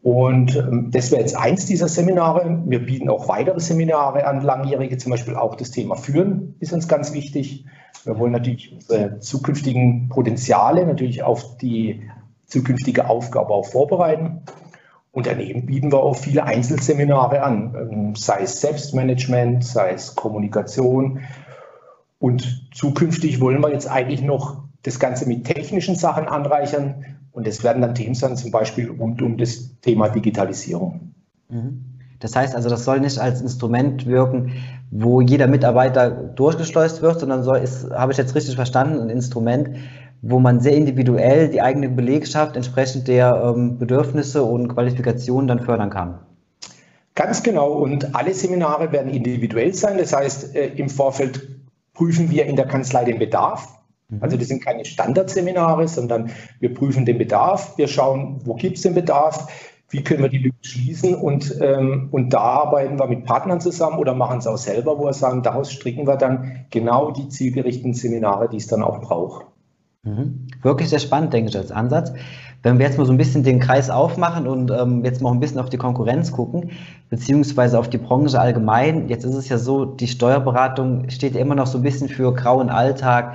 Und 0.02 0.56
ähm, 0.56 0.90
das 0.90 1.11
wäre 1.12 1.21
jetzt 1.21 1.37
eins 1.37 1.66
dieser 1.66 1.88
Seminare. 1.88 2.61
Wir 2.66 2.85
bieten 2.85 3.09
auch 3.09 3.28
weitere 3.28 3.61
Seminare 3.61 4.26
an 4.26 4.40
Langjährige, 4.40 4.99
zum 4.99 5.11
Beispiel 5.11 5.37
auch 5.37 5.54
das 5.54 5.71
Thema 5.71 5.94
Führen 5.94 6.56
ist 6.59 6.73
uns 6.73 6.88
ganz 6.88 7.12
wichtig. 7.12 7.64
Wir 8.04 8.18
wollen 8.18 8.32
natürlich 8.32 8.73
unsere 8.73 9.21
zukünftigen 9.21 10.09
Potenziale 10.09 10.85
natürlich 10.87 11.23
auf 11.23 11.56
die 11.59 12.02
zukünftige 12.47 13.09
Aufgabe 13.09 13.50
auch 13.50 13.66
vorbereiten. 13.66 14.42
Und 15.12 15.26
daneben 15.26 15.66
bieten 15.66 15.92
wir 15.92 16.02
auch 16.02 16.16
viele 16.16 16.44
Einzelseminare 16.44 17.42
an, 17.42 17.75
ähm, 17.78 18.14
sei 18.16 18.40
es 18.42 18.61
Selbstmanagement, 18.61 19.62
sei 19.62 19.90
es 19.90 20.16
Kommunikation. 20.16 21.21
Und 22.18 22.68
zukünftig 22.75 23.40
wollen 23.40 23.61
wir 23.61 23.71
jetzt 23.71 23.88
eigentlich 23.88 24.23
noch 24.23 24.62
das 24.82 24.98
Ganze 24.98 25.26
mit 25.26 25.44
technischen 25.44 25.94
Sachen 25.94 26.26
anreichern, 26.26 27.04
und 27.32 27.46
es 27.46 27.64
werden 27.64 27.80
dann 27.80 27.94
Themen 27.94 28.14
sein, 28.14 28.36
zum 28.36 28.50
Beispiel 28.50 28.90
rund 28.90 29.22
um 29.22 29.38
das 29.38 29.80
Thema 29.80 30.08
Digitalisierung. 30.08 31.14
Mhm. 31.48 31.84
Das 32.20 32.36
heißt 32.36 32.54
also, 32.54 32.68
das 32.68 32.84
soll 32.84 33.00
nicht 33.00 33.18
als 33.18 33.40
Instrument 33.40 34.06
wirken, 34.06 34.52
wo 34.90 35.20
jeder 35.20 35.48
Mitarbeiter 35.48 36.10
durchgeschleust 36.10 37.02
wird, 37.02 37.18
sondern 37.18 37.42
soll, 37.42 37.58
ist, 37.58 37.90
habe 37.90 38.12
ich 38.12 38.18
jetzt 38.18 38.34
richtig 38.34 38.54
verstanden, 38.54 39.00
ein 39.00 39.10
Instrument, 39.10 39.70
wo 40.20 40.38
man 40.38 40.60
sehr 40.60 40.74
individuell 40.74 41.48
die 41.48 41.60
eigene 41.60 41.88
Belegschaft 41.88 42.54
entsprechend 42.54 43.08
der 43.08 43.42
ähm, 43.44 43.78
Bedürfnisse 43.78 44.44
und 44.44 44.68
Qualifikationen 44.68 45.48
dann 45.48 45.60
fördern 45.60 45.90
kann. 45.90 46.20
Ganz 47.16 47.42
genau. 47.42 47.72
Und 47.72 48.14
alle 48.14 48.32
Seminare 48.32 48.92
werden 48.92 49.12
individuell 49.12 49.74
sein. 49.74 49.98
Das 49.98 50.12
heißt, 50.12 50.54
äh, 50.54 50.68
im 50.76 50.88
Vorfeld 50.88 51.48
prüfen 51.92 52.30
wir 52.30 52.46
in 52.46 52.54
der 52.54 52.66
Kanzlei 52.66 53.04
den 53.04 53.18
Bedarf. 53.18 53.81
Mhm. 54.09 54.18
Also 54.21 54.37
das 54.37 54.49
sind 54.49 54.64
keine 54.64 54.85
Standardseminare, 54.85 55.88
sondern 55.88 56.30
wir 56.61 56.73
prüfen 56.75 57.04
den 57.04 57.18
Bedarf, 57.18 57.76
wir 57.76 57.88
schauen, 57.88 58.40
wo 58.44 58.54
gibt 58.54 58.76
es 58.76 58.82
den 58.82 58.94
Bedarf, 58.94 59.49
wie 59.90 60.02
können 60.02 60.23
wir 60.23 60.30
die 60.30 60.38
Lücke 60.38 60.56
schließen 60.62 61.14
und, 61.14 61.54
ähm, 61.61 62.09
und 62.12 62.32
da 62.32 62.40
arbeiten 62.40 62.99
wir 62.99 63.06
mit 63.06 63.25
Partnern 63.25 63.61
zusammen 63.61 63.99
oder 63.99 64.14
machen 64.14 64.38
es 64.38 64.47
auch 64.47 64.56
selber, 64.56 64.99
wo 64.99 65.04
wir 65.04 65.12
sagen, 65.12 65.42
daraus 65.42 65.71
stricken 65.71 66.06
wir 66.06 66.16
dann 66.16 66.64
genau 66.71 67.11
die 67.11 67.28
zielgerichteten 67.28 67.92
Seminare, 67.92 68.49
die 68.49 68.56
es 68.56 68.66
dann 68.68 68.82
auch 68.82 69.00
braucht. 69.02 69.47
Mhm. 70.04 70.47
Wirklich 70.62 70.88
sehr 70.88 70.99
spannend, 70.99 71.32
denke 71.32 71.50
ich, 71.50 71.56
als 71.56 71.71
Ansatz. 71.71 72.12
Wenn 72.62 72.78
wir 72.78 72.87
jetzt 72.87 72.97
mal 72.97 73.04
so 73.04 73.12
ein 73.12 73.18
bisschen 73.18 73.42
den 73.42 73.61
Kreis 73.61 73.90
aufmachen 73.90 74.47
und 74.47 74.71
ähm, 74.71 75.04
jetzt 75.04 75.21
mal 75.21 75.30
ein 75.30 75.40
bisschen 75.40 75.59
auf 75.59 75.68
die 75.68 75.76
Konkurrenz 75.76 76.32
gucken, 76.32 76.71
beziehungsweise 77.11 77.78
auf 77.78 77.90
die 77.90 77.99
Branche 77.99 78.40
allgemein, 78.40 79.09
jetzt 79.09 79.25
ist 79.25 79.35
es 79.35 79.49
ja 79.49 79.59
so, 79.59 79.85
die 79.85 80.06
Steuerberatung 80.06 81.11
steht 81.11 81.35
ja 81.35 81.40
immer 81.40 81.54
noch 81.54 81.66
so 81.66 81.78
ein 81.78 81.82
bisschen 81.82 82.09
für 82.09 82.32
grauen 82.35 82.71
Alltag, 82.71 83.35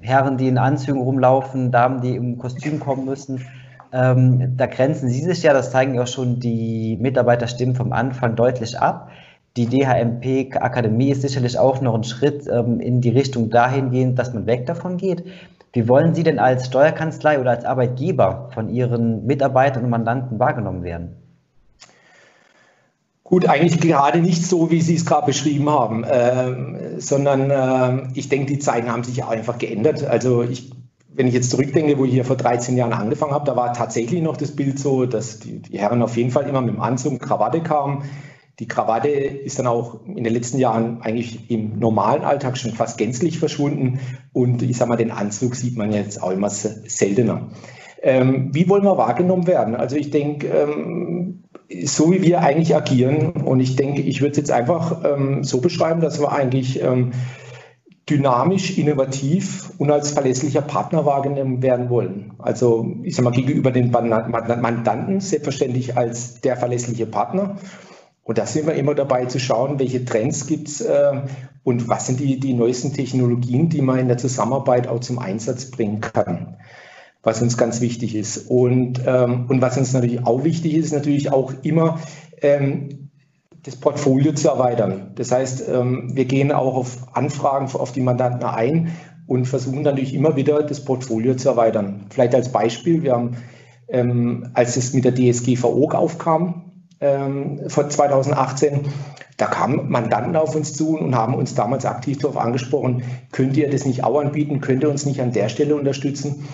Herren, 0.00 0.36
die 0.36 0.48
in 0.48 0.58
Anzügen 0.58 1.00
rumlaufen, 1.00 1.70
Damen, 1.70 2.00
die 2.00 2.16
im 2.16 2.38
Kostüm 2.38 2.80
kommen 2.80 3.04
müssen. 3.04 3.44
Ähm, 3.92 4.56
da 4.56 4.66
grenzen 4.66 5.08
Sie 5.08 5.20
sich 5.20 5.42
ja, 5.42 5.52
das 5.52 5.70
zeigen 5.70 5.94
ja 5.94 6.06
schon 6.06 6.40
die 6.40 6.98
Mitarbeiterstimmen 7.00 7.74
vom 7.74 7.92
Anfang 7.92 8.36
deutlich 8.36 8.78
ab. 8.78 9.10
Die 9.56 9.66
DHMP 9.66 10.54
Akademie 10.56 11.10
ist 11.10 11.22
sicherlich 11.22 11.58
auch 11.58 11.80
noch 11.80 11.94
ein 11.94 12.04
Schritt 12.04 12.46
ähm, 12.46 12.80
in 12.80 13.00
die 13.00 13.08
Richtung 13.08 13.50
dahingehend, 13.50 14.18
dass 14.18 14.34
man 14.34 14.46
weg 14.46 14.66
davon 14.66 14.98
geht. 14.98 15.24
Wie 15.72 15.88
wollen 15.88 16.14
Sie 16.14 16.22
denn 16.22 16.38
als 16.38 16.66
Steuerkanzlei 16.66 17.40
oder 17.40 17.50
als 17.50 17.64
Arbeitgeber 17.64 18.50
von 18.52 18.68
Ihren 18.68 19.26
Mitarbeitern 19.26 19.84
und 19.84 19.90
Mandanten 19.90 20.38
wahrgenommen 20.38 20.82
werden? 20.82 21.16
Gut, 23.28 23.46
eigentlich 23.46 23.78
gerade 23.78 24.20
nicht 24.20 24.46
so, 24.46 24.70
wie 24.70 24.80
Sie 24.80 24.94
es 24.94 25.04
gerade 25.04 25.26
beschrieben 25.26 25.68
haben, 25.68 26.02
ähm, 26.10 26.78
sondern 26.96 27.50
äh, 27.50 28.08
ich 28.14 28.30
denke, 28.30 28.46
die 28.46 28.58
Zeiten 28.58 28.90
haben 28.90 29.04
sich 29.04 29.22
einfach 29.22 29.58
geändert. 29.58 30.02
Also 30.02 30.42
ich, 30.42 30.70
wenn 31.12 31.26
ich 31.26 31.34
jetzt 31.34 31.50
zurückdenke, 31.50 31.98
wo 31.98 32.06
ich 32.06 32.12
hier 32.12 32.24
vor 32.24 32.36
13 32.36 32.78
Jahren 32.78 32.94
angefangen 32.94 33.32
habe, 33.32 33.44
da 33.44 33.54
war 33.54 33.74
tatsächlich 33.74 34.22
noch 34.22 34.38
das 34.38 34.56
Bild 34.56 34.78
so, 34.78 35.04
dass 35.04 35.40
die, 35.40 35.60
die 35.60 35.78
Herren 35.78 36.00
auf 36.00 36.16
jeden 36.16 36.30
Fall 36.30 36.48
immer 36.48 36.62
mit 36.62 36.72
dem 36.74 36.80
Anzug 36.80 37.20
Krawatte 37.20 37.62
kamen. 37.62 38.04
Die 38.60 38.66
Krawatte 38.66 39.10
ist 39.10 39.58
dann 39.58 39.66
auch 39.66 40.06
in 40.06 40.24
den 40.24 40.32
letzten 40.32 40.58
Jahren 40.58 41.02
eigentlich 41.02 41.50
im 41.50 41.78
normalen 41.78 42.24
Alltag 42.24 42.56
schon 42.56 42.72
fast 42.72 42.96
gänzlich 42.96 43.38
verschwunden. 43.38 44.00
Und 44.32 44.62
ich 44.62 44.78
sage 44.78 44.88
mal, 44.88 44.96
den 44.96 45.10
Anzug 45.10 45.54
sieht 45.54 45.76
man 45.76 45.92
jetzt 45.92 46.22
auch 46.22 46.30
immer 46.30 46.48
seltener. 46.48 47.50
Ähm, 48.00 48.54
wie 48.54 48.70
wollen 48.70 48.84
wir 48.84 48.96
wahrgenommen 48.96 49.46
werden? 49.46 49.74
Also 49.74 49.96
ich 49.96 50.10
denke, 50.10 50.46
ähm, 50.46 51.44
so 51.84 52.12
wie 52.12 52.22
wir 52.22 52.40
eigentlich 52.40 52.74
agieren. 52.74 53.32
Und 53.32 53.60
ich 53.60 53.76
denke, 53.76 54.02
ich 54.02 54.20
würde 54.20 54.32
es 54.32 54.36
jetzt 54.38 54.50
einfach 54.50 55.04
ähm, 55.04 55.44
so 55.44 55.60
beschreiben, 55.60 56.00
dass 56.00 56.20
wir 56.20 56.32
eigentlich 56.32 56.82
ähm, 56.82 57.12
dynamisch, 58.08 58.78
innovativ 58.78 59.70
und 59.78 59.90
als 59.90 60.12
verlässlicher 60.12 60.62
Partner 60.62 61.04
wahrgenommen 61.04 61.62
werden 61.62 61.90
wollen. 61.90 62.32
Also 62.38 62.94
ich 63.02 63.14
sage 63.14 63.28
mal 63.28 63.34
gegenüber 63.34 63.70
den 63.70 63.90
Mandanten 63.90 65.20
selbstverständlich 65.20 65.96
als 65.96 66.40
der 66.40 66.56
verlässliche 66.56 67.06
Partner. 67.06 67.56
Und 68.22 68.38
da 68.38 68.46
sind 68.46 68.66
wir 68.66 68.74
immer 68.74 68.94
dabei 68.94 69.26
zu 69.26 69.38
schauen, 69.38 69.78
welche 69.78 70.04
Trends 70.04 70.46
gibt 70.46 70.68
es 70.68 70.80
äh, 70.80 71.22
und 71.64 71.88
was 71.88 72.06
sind 72.06 72.20
die, 72.20 72.40
die 72.40 72.54
neuesten 72.54 72.92
Technologien, 72.92 73.68
die 73.68 73.82
man 73.82 73.98
in 73.98 74.08
der 74.08 74.18
Zusammenarbeit 74.18 74.86
auch 74.86 75.00
zum 75.00 75.18
Einsatz 75.18 75.70
bringen 75.70 76.00
kann 76.00 76.56
was 77.22 77.42
uns 77.42 77.56
ganz 77.56 77.80
wichtig 77.80 78.14
ist. 78.14 78.48
Und, 78.50 79.02
ähm, 79.06 79.46
und 79.48 79.60
was 79.60 79.76
uns 79.76 79.92
natürlich 79.92 80.24
auch 80.26 80.44
wichtig 80.44 80.74
ist, 80.74 80.92
natürlich 80.92 81.32
auch 81.32 81.52
immer 81.62 82.00
ähm, 82.42 83.10
das 83.64 83.76
Portfolio 83.76 84.32
zu 84.32 84.48
erweitern. 84.48 85.12
Das 85.16 85.32
heißt, 85.32 85.68
ähm, 85.68 86.10
wir 86.14 86.24
gehen 86.24 86.52
auch 86.52 86.74
auf 86.74 87.16
Anfragen 87.16 87.66
auf 87.66 87.92
die 87.92 88.00
Mandanten 88.00 88.44
ein 88.44 88.92
und 89.26 89.46
versuchen 89.46 89.82
natürlich 89.82 90.14
immer 90.14 90.36
wieder 90.36 90.62
das 90.62 90.84
Portfolio 90.84 91.34
zu 91.34 91.50
erweitern. 91.50 92.06
Vielleicht 92.10 92.34
als 92.34 92.50
Beispiel, 92.50 93.02
wir 93.02 93.12
haben, 93.12 93.36
ähm, 93.88 94.48
als 94.54 94.76
es 94.76 94.94
mit 94.94 95.04
der 95.04 95.14
DSGVO 95.14 95.90
aufkam, 95.90 96.72
ähm, 97.00 97.60
vor 97.68 97.88
2018, 97.88 98.86
da 99.36 99.46
kamen 99.46 99.88
Mandanten 99.88 100.34
auf 100.34 100.56
uns 100.56 100.72
zu 100.72 100.96
und 100.96 101.14
haben 101.14 101.34
uns 101.34 101.54
damals 101.54 101.84
aktiv 101.84 102.18
darauf 102.18 102.36
angesprochen, 102.36 103.02
könnt 103.30 103.56
ihr 103.56 103.70
das 103.70 103.84
nicht 103.84 104.02
auch 104.02 104.18
anbieten, 104.18 104.60
könnt 104.60 104.82
ihr 104.82 104.90
uns 104.90 105.04
nicht 105.04 105.20
an 105.20 105.32
der 105.32 105.48
Stelle 105.48 105.76
unterstützen? 105.76 106.48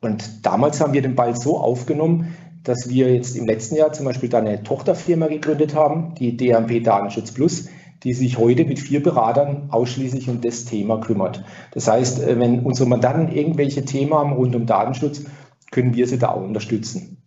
Und 0.00 0.46
damals 0.46 0.80
haben 0.80 0.92
wir 0.92 1.02
den 1.02 1.14
Ball 1.14 1.36
so 1.36 1.58
aufgenommen, 1.58 2.34
dass 2.62 2.88
wir 2.88 3.12
jetzt 3.14 3.36
im 3.36 3.46
letzten 3.46 3.76
Jahr 3.76 3.92
zum 3.92 4.06
Beispiel 4.06 4.28
da 4.28 4.38
eine 4.38 4.62
Tochterfirma 4.62 5.28
gegründet 5.28 5.74
haben, 5.74 6.14
die 6.14 6.36
DMP 6.36 6.82
Datenschutz 6.82 7.32
Plus, 7.32 7.68
die 8.02 8.14
sich 8.14 8.38
heute 8.38 8.64
mit 8.64 8.78
vier 8.78 9.02
Beratern 9.02 9.68
ausschließlich 9.70 10.28
um 10.28 10.40
das 10.40 10.64
Thema 10.64 10.98
kümmert. 10.98 11.44
Das 11.72 11.88
heißt, 11.88 12.22
äh, 12.22 12.38
wenn 12.38 12.60
unsere 12.60 12.88
Mandanten 12.88 13.34
irgendwelche 13.34 13.84
Themen 13.84 14.14
haben 14.14 14.32
rund 14.32 14.56
um 14.56 14.66
Datenschutz, 14.66 15.24
können 15.70 15.94
wir 15.94 16.06
sie 16.06 16.18
da 16.18 16.30
auch 16.30 16.42
unterstützen. 16.42 17.18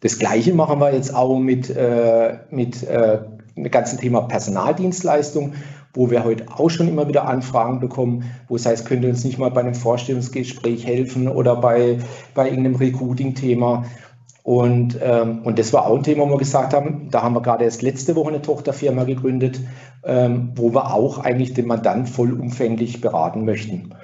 Das 0.00 0.18
Gleiche 0.18 0.54
machen 0.54 0.78
wir 0.78 0.92
jetzt 0.92 1.14
auch 1.14 1.38
mit, 1.38 1.70
äh, 1.70 2.38
mit 2.50 2.82
äh, 2.82 3.20
dem 3.56 3.70
ganzen 3.70 3.98
Thema 3.98 4.22
Personaldienstleistung, 4.22 5.54
wo 5.96 6.10
wir 6.10 6.24
heute 6.24 6.46
auch 6.54 6.68
schon 6.68 6.86
immer 6.86 7.08
wieder 7.08 7.26
Anfragen 7.26 7.80
bekommen, 7.80 8.30
wo 8.48 8.56
es 8.56 8.66
heißt, 8.66 8.86
könnt 8.86 9.02
ihr 9.02 9.08
uns 9.08 9.24
nicht 9.24 9.38
mal 9.38 9.50
bei 9.50 9.60
einem 9.60 9.74
Vorstellungsgespräch 9.74 10.86
helfen 10.86 11.26
oder 11.26 11.56
bei, 11.56 11.98
bei 12.34 12.48
irgendeinem 12.48 12.76
Recruiting-Thema. 12.76 13.84
Und, 14.42 14.96
ähm, 15.02 15.40
und 15.42 15.58
das 15.58 15.72
war 15.72 15.86
auch 15.86 15.96
ein 15.96 16.04
Thema, 16.04 16.24
wo 16.24 16.34
wir 16.34 16.38
gesagt 16.38 16.72
haben, 16.72 17.08
da 17.10 17.22
haben 17.22 17.34
wir 17.34 17.42
gerade 17.42 17.64
erst 17.64 17.82
letzte 17.82 18.14
Woche 18.14 18.28
eine 18.28 18.42
Tochterfirma 18.42 19.02
gegründet, 19.02 19.60
ähm, 20.04 20.52
wo 20.54 20.72
wir 20.72 20.94
auch 20.94 21.18
eigentlich 21.18 21.54
den 21.54 21.66
Mandant 21.66 22.08
vollumfänglich 22.08 23.00
beraten 23.00 23.44
möchten. 23.44 23.94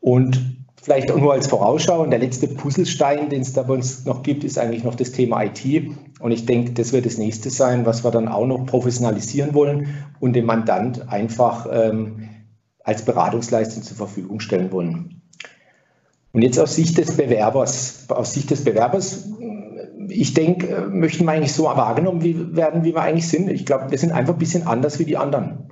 Und 0.00 0.56
Vielleicht 0.86 1.10
auch 1.10 1.18
nur 1.18 1.32
als 1.32 1.48
Vorausschau. 1.48 2.00
Und 2.00 2.10
der 2.10 2.20
letzte 2.20 2.46
Puzzlestein, 2.46 3.28
den 3.28 3.42
es 3.42 3.52
da 3.52 3.64
bei 3.64 3.74
uns 3.74 4.04
noch 4.04 4.22
gibt, 4.22 4.44
ist 4.44 4.56
eigentlich 4.56 4.84
noch 4.84 4.94
das 4.94 5.10
Thema 5.10 5.42
IT. 5.42 5.90
Und 6.18 6.32
ich 6.32 6.46
denke, 6.46 6.72
das 6.72 6.92
wird 6.92 7.06
das 7.06 7.18
nächste 7.18 7.50
sein, 7.50 7.84
was 7.84 8.04
wir 8.04 8.10
dann 8.10 8.28
auch 8.28 8.46
noch 8.46 8.64
professionalisieren 8.64 9.54
wollen 9.54 10.06
und 10.18 10.32
dem 10.32 10.46
Mandant 10.46 11.08
einfach 11.08 11.66
ähm, 11.70 12.28
als 12.82 13.04
Beratungsleistung 13.04 13.82
zur 13.82 13.96
Verfügung 13.96 14.40
stellen 14.40 14.72
wollen. 14.72 15.22
Und 16.32 16.42
jetzt 16.42 16.58
aus 16.58 16.74
Sicht 16.74 16.98
des 16.98 17.16
Bewerbers, 17.16 18.06
aus 18.08 18.32
Sicht 18.32 18.50
des 18.50 18.64
Bewerbers, 18.64 19.28
ich 20.08 20.34
denke, 20.34 20.88
möchten 20.90 21.24
wir 21.24 21.32
eigentlich 21.32 21.52
so 21.52 21.64
wahrgenommen 21.64 22.54
werden, 22.56 22.84
wie 22.84 22.94
wir 22.94 23.02
eigentlich 23.02 23.28
sind. 23.28 23.50
Ich 23.50 23.66
glaube, 23.66 23.90
wir 23.90 23.98
sind 23.98 24.12
einfach 24.12 24.34
ein 24.34 24.38
bisschen 24.38 24.66
anders 24.66 24.98
wie 24.98 25.04
die 25.04 25.16
anderen. 25.16 25.70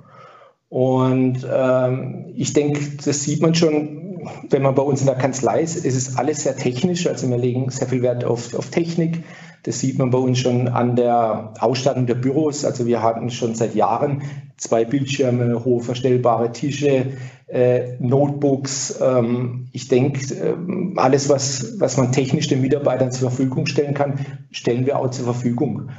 Und 0.69 1.47
ähm, 1.51 2.33
ich 2.35 2.53
denke, 2.53 2.81
das 3.03 3.23
sieht 3.23 3.41
man 3.41 3.55
schon, 3.55 4.19
wenn 4.49 4.61
man 4.61 4.75
bei 4.75 4.81
uns 4.81 5.01
in 5.01 5.07
der 5.07 5.15
Kanzlei 5.15 5.61
ist. 5.61 5.85
Es 5.85 5.95
ist 5.95 6.17
alles 6.17 6.43
sehr 6.43 6.57
technisch, 6.57 7.07
also 7.07 7.29
wir 7.29 7.37
legen 7.37 7.69
sehr 7.69 7.87
viel 7.87 8.01
Wert 8.01 8.25
auf, 8.25 8.53
auf 8.55 8.69
Technik. 8.69 9.23
Das 9.65 9.79
sieht 9.79 9.97
man 9.97 10.11
bei 10.11 10.19
uns 10.19 10.37
schon 10.37 10.67
an 10.67 10.95
der 10.95 11.55
Ausstattung 11.59 12.05
der 12.05 12.13
Büros. 12.13 12.65
Also 12.65 12.85
wir 12.85 13.01
hatten 13.01 13.31
schon 13.31 13.55
seit 13.55 13.73
Jahren 13.73 14.21
zwei 14.57 14.85
Bildschirme, 14.85 15.65
hohe 15.65 15.81
verstellbare 15.81 16.51
Tische, 16.51 17.13
äh, 17.47 17.97
Notebooks. 17.99 18.99
Ähm, 19.01 19.67
ich 19.71 19.87
denke, 19.87 20.35
äh, 20.35 20.53
alles, 20.97 21.29
was, 21.29 21.79
was 21.79 21.97
man 21.97 22.11
technisch 22.11 22.47
den 22.47 22.61
Mitarbeitern 22.61 23.11
zur 23.11 23.31
Verfügung 23.31 23.65
stellen 23.65 23.95
kann, 23.95 24.19
stellen 24.51 24.85
wir 24.85 24.99
auch 24.99 25.09
zur 25.09 25.25
Verfügung. 25.25 25.89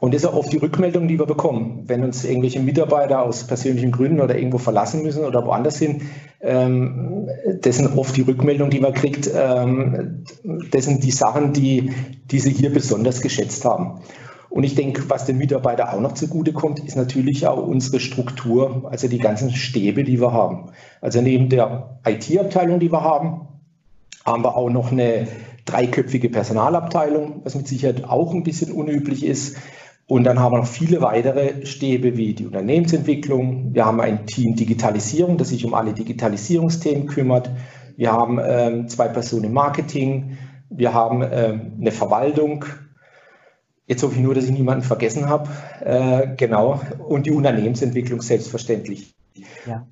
Und 0.00 0.14
das 0.14 0.22
ist 0.22 0.28
auch 0.28 0.36
oft 0.36 0.52
die 0.52 0.58
Rückmeldung, 0.58 1.08
die 1.08 1.18
wir 1.18 1.26
bekommen. 1.26 1.82
Wenn 1.86 2.04
uns 2.04 2.24
irgendwelche 2.24 2.60
Mitarbeiter 2.60 3.22
aus 3.22 3.44
persönlichen 3.46 3.90
Gründen 3.90 4.20
oder 4.20 4.36
irgendwo 4.36 4.58
verlassen 4.58 5.02
müssen 5.02 5.24
oder 5.24 5.44
woanders 5.44 5.78
sind, 5.78 6.02
ähm, 6.40 7.28
das 7.60 7.76
sind 7.76 7.98
oft 7.98 8.16
die 8.16 8.22
Rückmeldungen, 8.22 8.70
die 8.70 8.80
man 8.80 8.94
kriegt. 8.94 9.28
Ähm, 9.34 10.24
das 10.70 10.84
sind 10.84 11.02
die 11.02 11.10
Sachen, 11.10 11.52
die, 11.52 11.92
die 12.30 12.38
sie 12.38 12.52
hier 12.52 12.72
besonders 12.72 13.20
geschätzt 13.20 13.64
haben. 13.64 14.00
Und 14.50 14.64
ich 14.64 14.74
denke, 14.74 15.10
was 15.10 15.26
den 15.26 15.36
Mitarbeiter 15.36 15.92
auch 15.92 16.00
noch 16.00 16.14
zugutekommt, 16.14 16.80
ist 16.80 16.96
natürlich 16.96 17.46
auch 17.46 17.66
unsere 17.66 18.00
Struktur, 18.00 18.88
also 18.90 19.08
die 19.08 19.18
ganzen 19.18 19.50
Stäbe, 19.50 20.04
die 20.04 20.20
wir 20.20 20.32
haben. 20.32 20.70
Also 21.00 21.20
neben 21.20 21.48
der 21.48 21.98
IT-Abteilung, 22.06 22.80
die 22.80 22.90
wir 22.90 23.02
haben, 23.02 23.48
haben 24.24 24.44
wir 24.44 24.56
auch 24.56 24.70
noch 24.70 24.90
eine 24.90 25.28
dreiköpfige 25.66 26.30
Personalabteilung, 26.30 27.42
was 27.44 27.54
mit 27.54 27.68
Sicherheit 27.68 28.04
auch 28.04 28.32
ein 28.32 28.42
bisschen 28.42 28.72
unüblich 28.72 29.24
ist. 29.24 29.56
Und 30.08 30.24
dann 30.24 30.40
haben 30.40 30.54
wir 30.54 30.58
noch 30.58 30.66
viele 30.66 31.02
weitere 31.02 31.66
Stäbe 31.66 32.16
wie 32.16 32.32
die 32.32 32.46
Unternehmensentwicklung. 32.46 33.74
Wir 33.74 33.84
haben 33.84 34.00
ein 34.00 34.24
Team 34.24 34.56
Digitalisierung, 34.56 35.36
das 35.36 35.50
sich 35.50 35.66
um 35.66 35.74
alle 35.74 35.92
Digitalisierungsthemen 35.92 37.06
kümmert. 37.06 37.50
Wir 37.96 38.12
haben 38.12 38.40
ähm, 38.42 38.88
zwei 38.88 39.08
Personen 39.08 39.44
im 39.44 39.52
Marketing. 39.52 40.38
Wir 40.70 40.94
haben 40.94 41.22
ähm, 41.30 41.72
eine 41.78 41.92
Verwaltung. 41.92 42.64
Jetzt 43.86 44.02
hoffe 44.02 44.14
ich 44.14 44.22
nur, 44.22 44.34
dass 44.34 44.44
ich 44.44 44.50
niemanden 44.50 44.82
vergessen 44.82 45.28
habe. 45.28 45.50
Äh, 45.84 46.36
genau. 46.38 46.80
Und 47.06 47.26
die 47.26 47.30
Unternehmensentwicklung 47.30 48.22
selbstverständlich. 48.22 49.14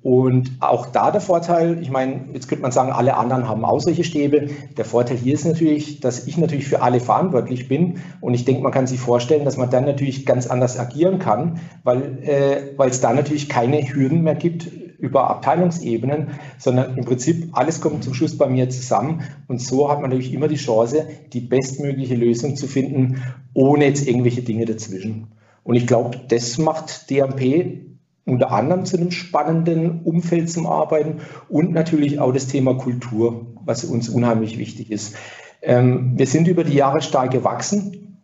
Und 0.01 0.51
auch 0.59 0.87
da 0.87 1.11
der 1.11 1.21
Vorteil, 1.21 1.81
ich 1.81 1.89
meine, 1.89 2.25
jetzt 2.33 2.47
könnte 2.47 2.61
man 2.61 2.71
sagen, 2.71 2.91
alle 2.91 3.17
anderen 3.17 3.47
haben 3.47 3.65
auch 3.65 3.79
solche 3.79 4.03
Stäbe. 4.03 4.49
Der 4.77 4.85
Vorteil 4.85 5.17
hier 5.17 5.33
ist 5.33 5.45
natürlich, 5.45 5.99
dass 5.99 6.27
ich 6.27 6.37
natürlich 6.37 6.67
für 6.67 6.81
alle 6.81 6.99
verantwortlich 6.99 7.67
bin. 7.67 8.01
Und 8.21 8.33
ich 8.33 8.45
denke, 8.45 8.61
man 8.61 8.71
kann 8.71 8.87
sich 8.87 8.99
vorstellen, 8.99 9.45
dass 9.45 9.57
man 9.57 9.69
dann 9.69 9.85
natürlich 9.85 10.25
ganz 10.25 10.47
anders 10.47 10.79
agieren 10.79 11.19
kann, 11.19 11.59
weil 11.83 12.19
äh, 12.23 12.87
es 12.87 13.01
da 13.01 13.13
natürlich 13.13 13.49
keine 13.49 13.81
Hürden 13.81 14.23
mehr 14.23 14.35
gibt 14.35 14.67
über 14.97 15.29
Abteilungsebenen, 15.29 16.31
sondern 16.57 16.97
im 16.97 17.05
Prinzip 17.05 17.49
alles 17.51 17.81
kommt 17.81 18.03
zum 18.03 18.13
Schluss 18.13 18.37
bei 18.37 18.47
mir 18.47 18.69
zusammen. 18.69 19.21
Und 19.47 19.61
so 19.61 19.89
hat 19.89 20.01
man 20.01 20.09
natürlich 20.09 20.33
immer 20.33 20.47
die 20.47 20.55
Chance, 20.55 21.05
die 21.33 21.41
bestmögliche 21.41 22.15
Lösung 22.15 22.55
zu 22.55 22.67
finden, 22.67 23.21
ohne 23.53 23.85
jetzt 23.85 24.07
irgendwelche 24.07 24.41
Dinge 24.41 24.65
dazwischen. 24.65 25.27
Und 25.63 25.75
ich 25.75 25.85
glaube, 25.85 26.19
das 26.29 26.57
macht 26.57 27.09
DMP 27.09 27.86
unter 28.27 28.51
anderem 28.51 28.85
zu 28.85 28.97
einem 28.97 29.11
spannenden 29.11 30.01
Umfeld 30.03 30.51
zum 30.51 30.67
Arbeiten 30.67 31.21
und 31.49 31.71
natürlich 31.71 32.19
auch 32.19 32.33
das 32.33 32.47
Thema 32.47 32.75
Kultur, 32.75 33.47
was 33.65 33.85
uns 33.85 34.09
unheimlich 34.09 34.57
wichtig 34.57 34.91
ist. 34.91 35.15
Ähm, 35.61 36.13
wir 36.17 36.27
sind 36.27 36.47
über 36.47 36.63
die 36.63 36.75
Jahre 36.75 37.01
stark 37.01 37.31
gewachsen, 37.31 38.19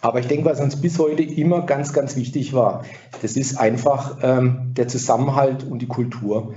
aber 0.00 0.20
ich 0.20 0.28
denke, 0.28 0.44
was 0.46 0.60
uns 0.60 0.80
bis 0.80 0.98
heute 0.98 1.22
immer 1.22 1.62
ganz, 1.62 1.92
ganz 1.92 2.16
wichtig 2.16 2.52
war, 2.52 2.84
das 3.22 3.36
ist 3.36 3.58
einfach 3.58 4.18
ähm, 4.22 4.72
der 4.76 4.86
Zusammenhalt 4.86 5.64
und 5.64 5.80
die 5.82 5.88
Kultur. 5.88 6.54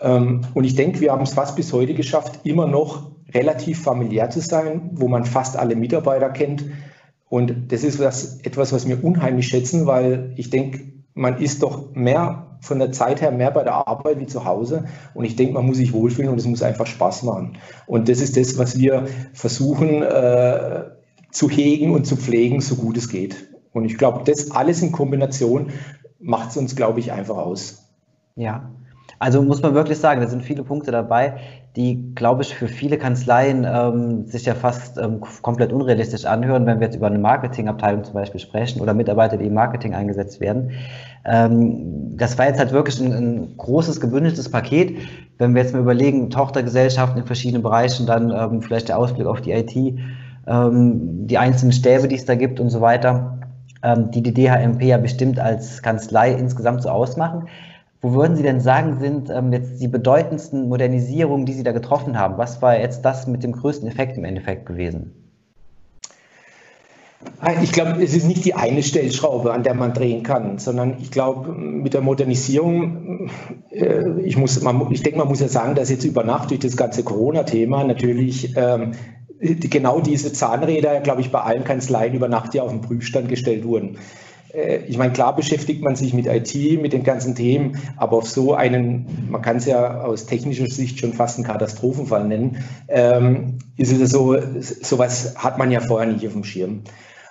Ähm, 0.00 0.42
und 0.52 0.64
ich 0.64 0.74
denke, 0.74 1.00
wir 1.00 1.12
haben 1.12 1.22
es 1.22 1.32
fast 1.32 1.56
bis 1.56 1.72
heute 1.72 1.94
geschafft, 1.94 2.40
immer 2.44 2.66
noch 2.66 3.10
relativ 3.32 3.82
familiär 3.82 4.30
zu 4.30 4.40
sein, 4.40 4.90
wo 4.92 5.08
man 5.08 5.24
fast 5.24 5.56
alle 5.56 5.76
Mitarbeiter 5.76 6.28
kennt. 6.30 6.64
Und 7.28 7.72
das 7.72 7.84
ist 7.84 7.98
was, 7.98 8.40
etwas, 8.40 8.72
was 8.72 8.86
wir 8.86 9.02
unheimlich 9.02 9.48
schätzen, 9.48 9.86
weil 9.86 10.32
ich 10.36 10.50
denke, 10.50 10.97
man 11.18 11.38
ist 11.38 11.62
doch 11.64 11.94
mehr 11.94 12.46
von 12.60 12.78
der 12.78 12.92
Zeit 12.92 13.20
her 13.20 13.32
mehr 13.32 13.50
bei 13.50 13.64
der 13.64 13.88
Arbeit 13.88 14.20
wie 14.20 14.26
zu 14.26 14.44
Hause. 14.44 14.84
Und 15.14 15.24
ich 15.24 15.34
denke, 15.34 15.54
man 15.54 15.66
muss 15.66 15.76
sich 15.76 15.92
wohlfühlen 15.92 16.30
und 16.30 16.38
es 16.38 16.46
muss 16.46 16.62
einfach 16.62 16.86
Spaß 16.86 17.24
machen. 17.24 17.58
Und 17.86 18.08
das 18.08 18.20
ist 18.20 18.36
das, 18.36 18.56
was 18.56 18.78
wir 18.78 19.06
versuchen 19.32 20.02
äh, 20.02 20.84
zu 21.32 21.50
hegen 21.50 21.92
und 21.92 22.06
zu 22.06 22.16
pflegen, 22.16 22.60
so 22.60 22.76
gut 22.76 22.96
es 22.96 23.08
geht. 23.08 23.48
Und 23.72 23.84
ich 23.84 23.98
glaube, 23.98 24.22
das 24.24 24.52
alles 24.52 24.80
in 24.80 24.92
Kombination 24.92 25.72
macht 26.20 26.50
es 26.50 26.56
uns, 26.56 26.76
glaube 26.76 27.00
ich, 27.00 27.12
einfach 27.12 27.36
aus. 27.36 27.84
Ja, 28.36 28.70
also 29.18 29.42
muss 29.42 29.62
man 29.62 29.74
wirklich 29.74 29.98
sagen, 29.98 30.20
da 30.20 30.28
sind 30.28 30.42
viele 30.42 30.62
Punkte 30.62 30.90
dabei, 30.90 31.34
die, 31.76 32.12
glaube 32.14 32.42
ich, 32.42 32.54
für 32.54 32.68
viele 32.68 32.98
Kanzleien 32.98 33.64
ähm, 33.64 34.26
sich 34.26 34.46
ja 34.46 34.54
fast 34.54 34.98
ähm, 34.98 35.20
komplett 35.42 35.72
unrealistisch 35.72 36.24
anhören, 36.24 36.66
wenn 36.66 36.80
wir 36.80 36.86
jetzt 36.86 36.96
über 36.96 37.06
eine 37.06 37.18
Marketingabteilung 37.18 38.04
zum 38.04 38.14
Beispiel 38.14 38.40
sprechen 38.40 38.80
oder 38.80 38.94
Mitarbeiter, 38.94 39.36
die 39.36 39.46
im 39.46 39.54
Marketing 39.54 39.94
eingesetzt 39.94 40.40
werden. 40.40 40.72
Ähm, 41.24 42.16
das 42.16 42.38
war 42.38 42.46
jetzt 42.46 42.58
halt 42.58 42.72
wirklich 42.72 43.00
ein, 43.00 43.12
ein, 43.12 43.56
großes, 43.56 44.00
gebündeltes 44.00 44.50
Paket. 44.50 44.98
Wenn 45.38 45.54
wir 45.54 45.62
jetzt 45.62 45.72
mal 45.72 45.80
überlegen, 45.80 46.30
Tochtergesellschaften 46.30 47.20
in 47.20 47.26
verschiedenen 47.26 47.62
Bereichen, 47.62 48.06
dann 48.06 48.30
ähm, 48.30 48.62
vielleicht 48.62 48.88
der 48.88 48.98
Ausblick 48.98 49.26
auf 49.26 49.40
die 49.40 49.52
IT, 49.52 49.76
ähm, 50.46 51.26
die 51.26 51.38
einzelnen 51.38 51.72
Stäbe, 51.72 52.08
die 52.08 52.16
es 52.16 52.24
da 52.24 52.34
gibt 52.34 52.60
und 52.60 52.70
so 52.70 52.80
weiter, 52.80 53.38
ähm, 53.82 54.10
die 54.10 54.22
die 54.22 54.34
DHMP 54.34 54.82
ja 54.82 54.98
bestimmt 54.98 55.38
als 55.38 55.82
Kanzlei 55.82 56.32
insgesamt 56.32 56.82
so 56.82 56.88
ausmachen. 56.88 57.48
Wo 58.00 58.12
würden 58.12 58.36
Sie 58.36 58.44
denn 58.44 58.60
sagen, 58.60 59.00
sind 59.00 59.28
ähm, 59.28 59.52
jetzt 59.52 59.80
die 59.80 59.88
bedeutendsten 59.88 60.68
Modernisierungen, 60.68 61.46
die 61.46 61.52
Sie 61.52 61.64
da 61.64 61.72
getroffen 61.72 62.18
haben? 62.18 62.38
Was 62.38 62.62
war 62.62 62.78
jetzt 62.78 63.04
das 63.04 63.26
mit 63.26 63.42
dem 63.42 63.52
größten 63.52 63.88
Effekt 63.88 64.16
im 64.16 64.24
Endeffekt 64.24 64.66
gewesen? 64.66 65.14
Ich 67.62 67.72
glaube, 67.72 68.00
es 68.02 68.14
ist 68.14 68.26
nicht 68.26 68.44
die 68.44 68.54
eine 68.54 68.82
Stellschraube, 68.84 69.52
an 69.52 69.64
der 69.64 69.74
man 69.74 69.92
drehen 69.92 70.22
kann, 70.22 70.58
sondern 70.58 70.98
ich 71.00 71.10
glaube, 71.10 71.52
mit 71.52 71.92
der 71.92 72.00
Modernisierung, 72.00 73.30
äh, 73.70 74.20
ich, 74.20 74.36
ich 74.36 75.02
denke, 75.02 75.18
man 75.18 75.28
muss 75.28 75.40
ja 75.40 75.48
sagen, 75.48 75.74
dass 75.74 75.90
jetzt 75.90 76.04
über 76.04 76.22
Nacht 76.22 76.50
durch 76.50 76.60
das 76.60 76.76
ganze 76.76 77.02
Corona-Thema 77.02 77.82
natürlich 77.82 78.56
ähm, 78.56 78.92
genau 79.40 80.00
diese 80.00 80.32
Zahnräder, 80.32 81.00
glaube 81.00 81.20
ich, 81.20 81.32
bei 81.32 81.40
allen 81.40 81.64
Kanzleien 81.64 82.14
über 82.14 82.28
Nacht 82.28 82.54
ja 82.54 82.62
auf 82.62 82.70
den 82.70 82.80
Prüfstand 82.80 83.28
gestellt 83.28 83.64
wurden. 83.64 83.98
Äh, 84.52 84.78
ich 84.86 84.98
meine, 84.98 85.12
klar 85.12 85.34
beschäftigt 85.34 85.82
man 85.82 85.96
sich 85.96 86.14
mit 86.14 86.26
IT, 86.26 86.80
mit 86.80 86.92
den 86.92 87.04
ganzen 87.04 87.34
Themen, 87.34 87.78
aber 87.96 88.16
auf 88.18 88.28
so 88.28 88.54
einen, 88.54 89.28
man 89.30 89.42
kann 89.42 89.56
es 89.56 89.66
ja 89.66 90.02
aus 90.02 90.26
technischer 90.26 90.66
Sicht 90.66 90.98
schon 90.98 91.12
fast 91.12 91.36
einen 91.36 91.46
Katastrophenfall 91.46 92.26
nennen, 92.26 92.64
ähm, 92.88 93.58
ist 93.76 93.92
es 93.92 94.10
so, 94.10 94.36
sowas 94.60 95.34
hat 95.36 95.58
man 95.58 95.70
ja 95.70 95.80
vorher 95.80 96.10
nicht 96.10 96.26
auf 96.26 96.32
dem 96.32 96.44
Schirm. 96.44 96.82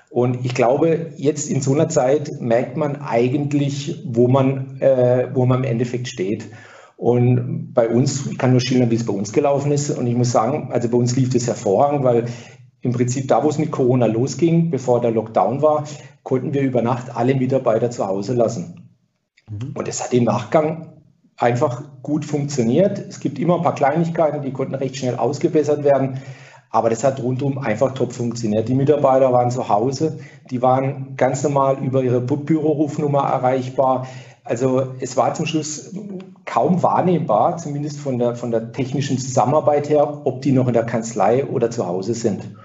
Und 0.09 0.45
ich 0.45 0.55
glaube, 0.55 1.11
jetzt 1.17 1.49
in 1.49 1.61
so 1.61 1.73
einer 1.73 1.89
Zeit 1.89 2.39
merkt 2.39 2.77
man 2.77 3.01
eigentlich, 3.01 4.03
wo 4.05 4.27
man, 4.27 4.79
äh, 4.79 5.27
wo 5.33 5.45
man 5.45 5.59
im 5.59 5.69
Endeffekt 5.69 6.07
steht. 6.07 6.47
Und 6.95 7.73
bei 7.73 7.87
uns, 7.89 8.25
ich 8.25 8.37
kann 8.37 8.51
nur 8.51 8.61
schildern, 8.61 8.89
wie 8.89 8.95
es 8.95 9.05
bei 9.05 9.13
uns 9.13 9.33
gelaufen 9.33 9.71
ist. 9.71 9.91
Und 9.91 10.07
ich 10.07 10.15
muss 10.15 10.31
sagen, 10.31 10.69
also 10.71 10.89
bei 10.89 10.97
uns 10.97 11.15
lief 11.15 11.29
das 11.29 11.45
hervorragend, 11.45 12.03
weil 12.03 12.25
im 12.81 12.91
Prinzip 12.93 13.27
da, 13.27 13.43
wo 13.43 13.49
es 13.49 13.57
mit 13.57 13.71
Corona 13.71 14.05
losging, 14.05 14.69
bevor 14.69 15.01
der 15.01 15.11
Lockdown 15.11 15.61
war, 15.61 15.85
konnten 16.23 16.53
wir 16.53 16.61
über 16.61 16.81
Nacht 16.81 17.15
alle 17.15 17.35
Mitarbeiter 17.35 17.89
zu 17.89 18.05
Hause 18.07 18.33
lassen. 18.33 18.89
Mhm. 19.49 19.73
Und 19.75 19.87
es 19.87 20.03
hat 20.03 20.13
im 20.13 20.25
Nachgang 20.25 20.93
einfach 21.37 21.83
gut 22.01 22.25
funktioniert. 22.25 22.99
Es 22.99 23.19
gibt 23.19 23.39
immer 23.39 23.57
ein 23.57 23.61
paar 23.61 23.75
Kleinigkeiten, 23.75 24.41
die 24.41 24.51
konnten 24.51 24.75
recht 24.75 24.97
schnell 24.97 25.15
ausgebessert 25.15 25.83
werden. 25.83 26.19
Aber 26.69 26.89
das 26.89 27.03
hat 27.03 27.21
rundum 27.21 27.57
einfach 27.59 27.93
top 27.93 28.11
funktioniert. 28.11 28.67
Die 28.67 28.75
Mitarbeiter 28.75 29.31
waren 29.31 29.51
zu 29.51 29.69
Hause, 29.69 30.19
die 30.51 30.61
waren 30.61 31.15
ganz 31.15 31.43
normal 31.43 31.77
über 31.81 32.03
ihre 32.03 32.19
Bürorufnummer 32.19 33.23
erreichbar. 33.23 34.05
Also 34.47 34.93
es 34.99 35.17
war 35.17 35.33
zum 35.33 35.45
Schluss 35.45 35.93
kaum 36.45 36.81
wahrnehmbar, 36.81 37.57
zumindest 37.57 37.99
von 37.99 38.17
der, 38.19 38.35
von 38.35 38.51
der 38.51 38.71
technischen 38.71 39.17
Zusammenarbeit 39.17 39.89
her, 39.89 40.21
ob 40.25 40.41
die 40.41 40.51
noch 40.51 40.67
in 40.67 40.73
der 40.73 40.85
Kanzlei 40.85 41.45
oder 41.45 41.69
zu 41.69 41.85
Hause 41.85 42.13
sind. 42.13 42.55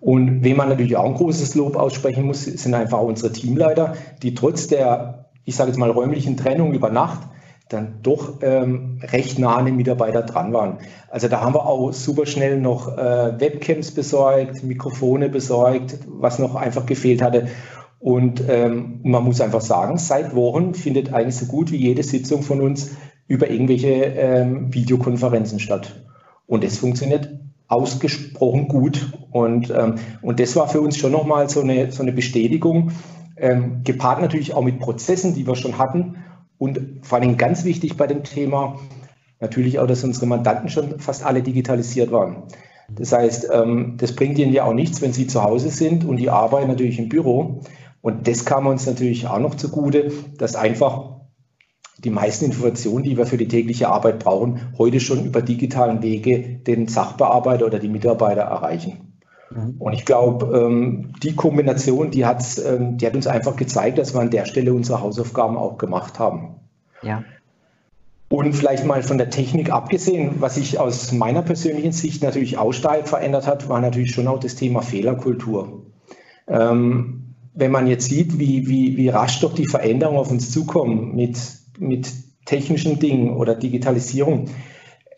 Und 0.00 0.44
wem 0.44 0.56
man 0.56 0.68
natürlich 0.68 0.96
auch 0.96 1.06
ein 1.06 1.14
großes 1.14 1.54
Lob 1.54 1.76
aussprechen 1.76 2.24
muss, 2.24 2.44
sind 2.44 2.74
einfach 2.74 3.00
unsere 3.00 3.32
Teamleiter, 3.32 3.94
die 4.22 4.34
trotz 4.34 4.66
der, 4.66 5.26
ich 5.44 5.56
sage 5.56 5.70
jetzt 5.70 5.78
mal, 5.78 5.90
räumlichen 5.90 6.36
Trennung 6.36 6.74
über 6.74 6.90
Nacht 6.90 7.20
dann 7.68 8.00
doch 8.02 8.42
ähm, 8.42 9.00
recht 9.02 9.38
nah 9.38 9.56
an 9.56 9.64
den 9.64 9.76
Mitarbeiter 9.76 10.22
dran 10.22 10.52
waren. 10.52 10.78
Also 11.10 11.28
da 11.28 11.40
haben 11.40 11.54
wir 11.54 11.66
auch 11.66 11.92
super 11.92 12.26
schnell 12.26 12.60
noch 12.60 12.96
äh, 12.96 13.40
Webcams 13.40 13.92
besorgt, 13.92 14.62
Mikrofone 14.62 15.28
besorgt, 15.30 15.98
was 16.06 16.38
noch 16.38 16.54
einfach 16.54 16.84
gefehlt 16.84 17.22
hatte. 17.22 17.48
Und 18.04 18.44
ähm, 18.50 19.00
man 19.02 19.24
muss 19.24 19.40
einfach 19.40 19.62
sagen, 19.62 19.96
seit 19.96 20.34
Wochen 20.34 20.74
findet 20.74 21.14
eigentlich 21.14 21.36
so 21.36 21.46
gut 21.46 21.72
wie 21.72 21.78
jede 21.78 22.02
Sitzung 22.02 22.42
von 22.42 22.60
uns 22.60 22.90
über 23.28 23.48
irgendwelche 23.48 23.88
ähm, 23.88 24.74
Videokonferenzen 24.74 25.58
statt. 25.58 26.04
Und 26.46 26.64
das 26.64 26.76
funktioniert 26.76 27.30
ausgesprochen 27.66 28.68
gut. 28.68 29.10
Und, 29.30 29.70
ähm, 29.70 29.94
und 30.20 30.38
das 30.38 30.54
war 30.54 30.68
für 30.68 30.82
uns 30.82 30.98
schon 30.98 31.12
nochmal 31.12 31.48
so 31.48 31.62
eine, 31.62 31.92
so 31.92 32.02
eine 32.02 32.12
Bestätigung, 32.12 32.92
ähm, 33.38 33.80
gepaart 33.84 34.20
natürlich 34.20 34.52
auch 34.52 34.62
mit 34.62 34.80
Prozessen, 34.80 35.34
die 35.34 35.46
wir 35.46 35.56
schon 35.56 35.78
hatten. 35.78 36.16
Und 36.58 36.98
vor 37.00 37.16
allem 37.16 37.38
ganz 37.38 37.64
wichtig 37.64 37.96
bei 37.96 38.06
dem 38.06 38.22
Thema, 38.22 38.80
natürlich 39.40 39.78
auch, 39.78 39.86
dass 39.86 40.04
unsere 40.04 40.26
Mandanten 40.26 40.68
schon 40.68 41.00
fast 41.00 41.24
alle 41.24 41.40
digitalisiert 41.40 42.12
waren. 42.12 42.42
Das 42.90 43.12
heißt, 43.12 43.48
ähm, 43.50 43.94
das 43.96 44.14
bringt 44.14 44.38
ihnen 44.38 44.52
ja 44.52 44.64
auch 44.64 44.74
nichts, 44.74 45.00
wenn 45.00 45.14
sie 45.14 45.26
zu 45.26 45.42
Hause 45.42 45.70
sind 45.70 46.04
und 46.04 46.18
die 46.18 46.28
arbeiten 46.28 46.68
natürlich 46.68 46.98
im 46.98 47.08
Büro. 47.08 47.62
Und 48.04 48.28
das 48.28 48.44
kam 48.44 48.66
uns 48.66 48.84
natürlich 48.84 49.28
auch 49.28 49.38
noch 49.38 49.54
zugute, 49.54 50.12
dass 50.36 50.56
einfach 50.56 51.20
die 51.96 52.10
meisten 52.10 52.44
Informationen, 52.44 53.02
die 53.02 53.16
wir 53.16 53.24
für 53.24 53.38
die 53.38 53.48
tägliche 53.48 53.88
Arbeit 53.88 54.18
brauchen, 54.18 54.60
heute 54.76 55.00
schon 55.00 55.24
über 55.24 55.40
digitalen 55.40 56.02
Wege 56.02 56.60
den 56.66 56.86
Sachbearbeiter 56.86 57.64
oder 57.64 57.78
die 57.78 57.88
Mitarbeiter 57.88 58.42
erreichen. 58.42 59.14
Mhm. 59.48 59.76
Und 59.78 59.94
ich 59.94 60.04
glaube, 60.04 60.54
ähm, 60.54 61.14
die 61.22 61.34
Kombination, 61.34 62.10
die, 62.10 62.26
hat's, 62.26 62.58
ähm, 62.58 62.98
die 62.98 63.06
hat 63.06 63.14
uns 63.14 63.26
einfach 63.26 63.56
gezeigt, 63.56 63.96
dass 63.96 64.12
wir 64.12 64.20
an 64.20 64.28
der 64.28 64.44
Stelle 64.44 64.74
unsere 64.74 65.00
Hausaufgaben 65.00 65.56
auch 65.56 65.78
gemacht 65.78 66.18
haben. 66.18 66.56
Ja. 67.00 67.24
Und 68.28 68.52
vielleicht 68.52 68.84
mal 68.84 69.02
von 69.02 69.16
der 69.16 69.30
Technik 69.30 69.72
abgesehen, 69.72 70.42
was 70.42 70.56
sich 70.56 70.78
aus 70.78 71.10
meiner 71.12 71.40
persönlichen 71.40 71.92
Sicht 71.92 72.22
natürlich 72.22 72.58
auch 72.58 72.72
stark 72.72 73.08
verändert 73.08 73.46
hat, 73.46 73.70
war 73.70 73.80
natürlich 73.80 74.10
schon 74.10 74.28
auch 74.28 74.40
das 74.40 74.56
Thema 74.56 74.82
Fehlerkultur. 74.82 75.86
Ähm, 76.46 77.23
wenn 77.54 77.70
man 77.70 77.86
jetzt 77.86 78.08
sieht, 78.08 78.38
wie, 78.38 78.66
wie, 78.66 78.96
wie 78.96 79.08
rasch 79.08 79.40
doch 79.40 79.54
die 79.54 79.66
Veränderungen 79.66 80.18
auf 80.18 80.30
uns 80.30 80.50
zukommen 80.50 81.14
mit, 81.14 81.38
mit 81.78 82.12
technischen 82.44 82.98
Dingen 82.98 83.36
oder 83.36 83.54
Digitalisierung, 83.54 84.46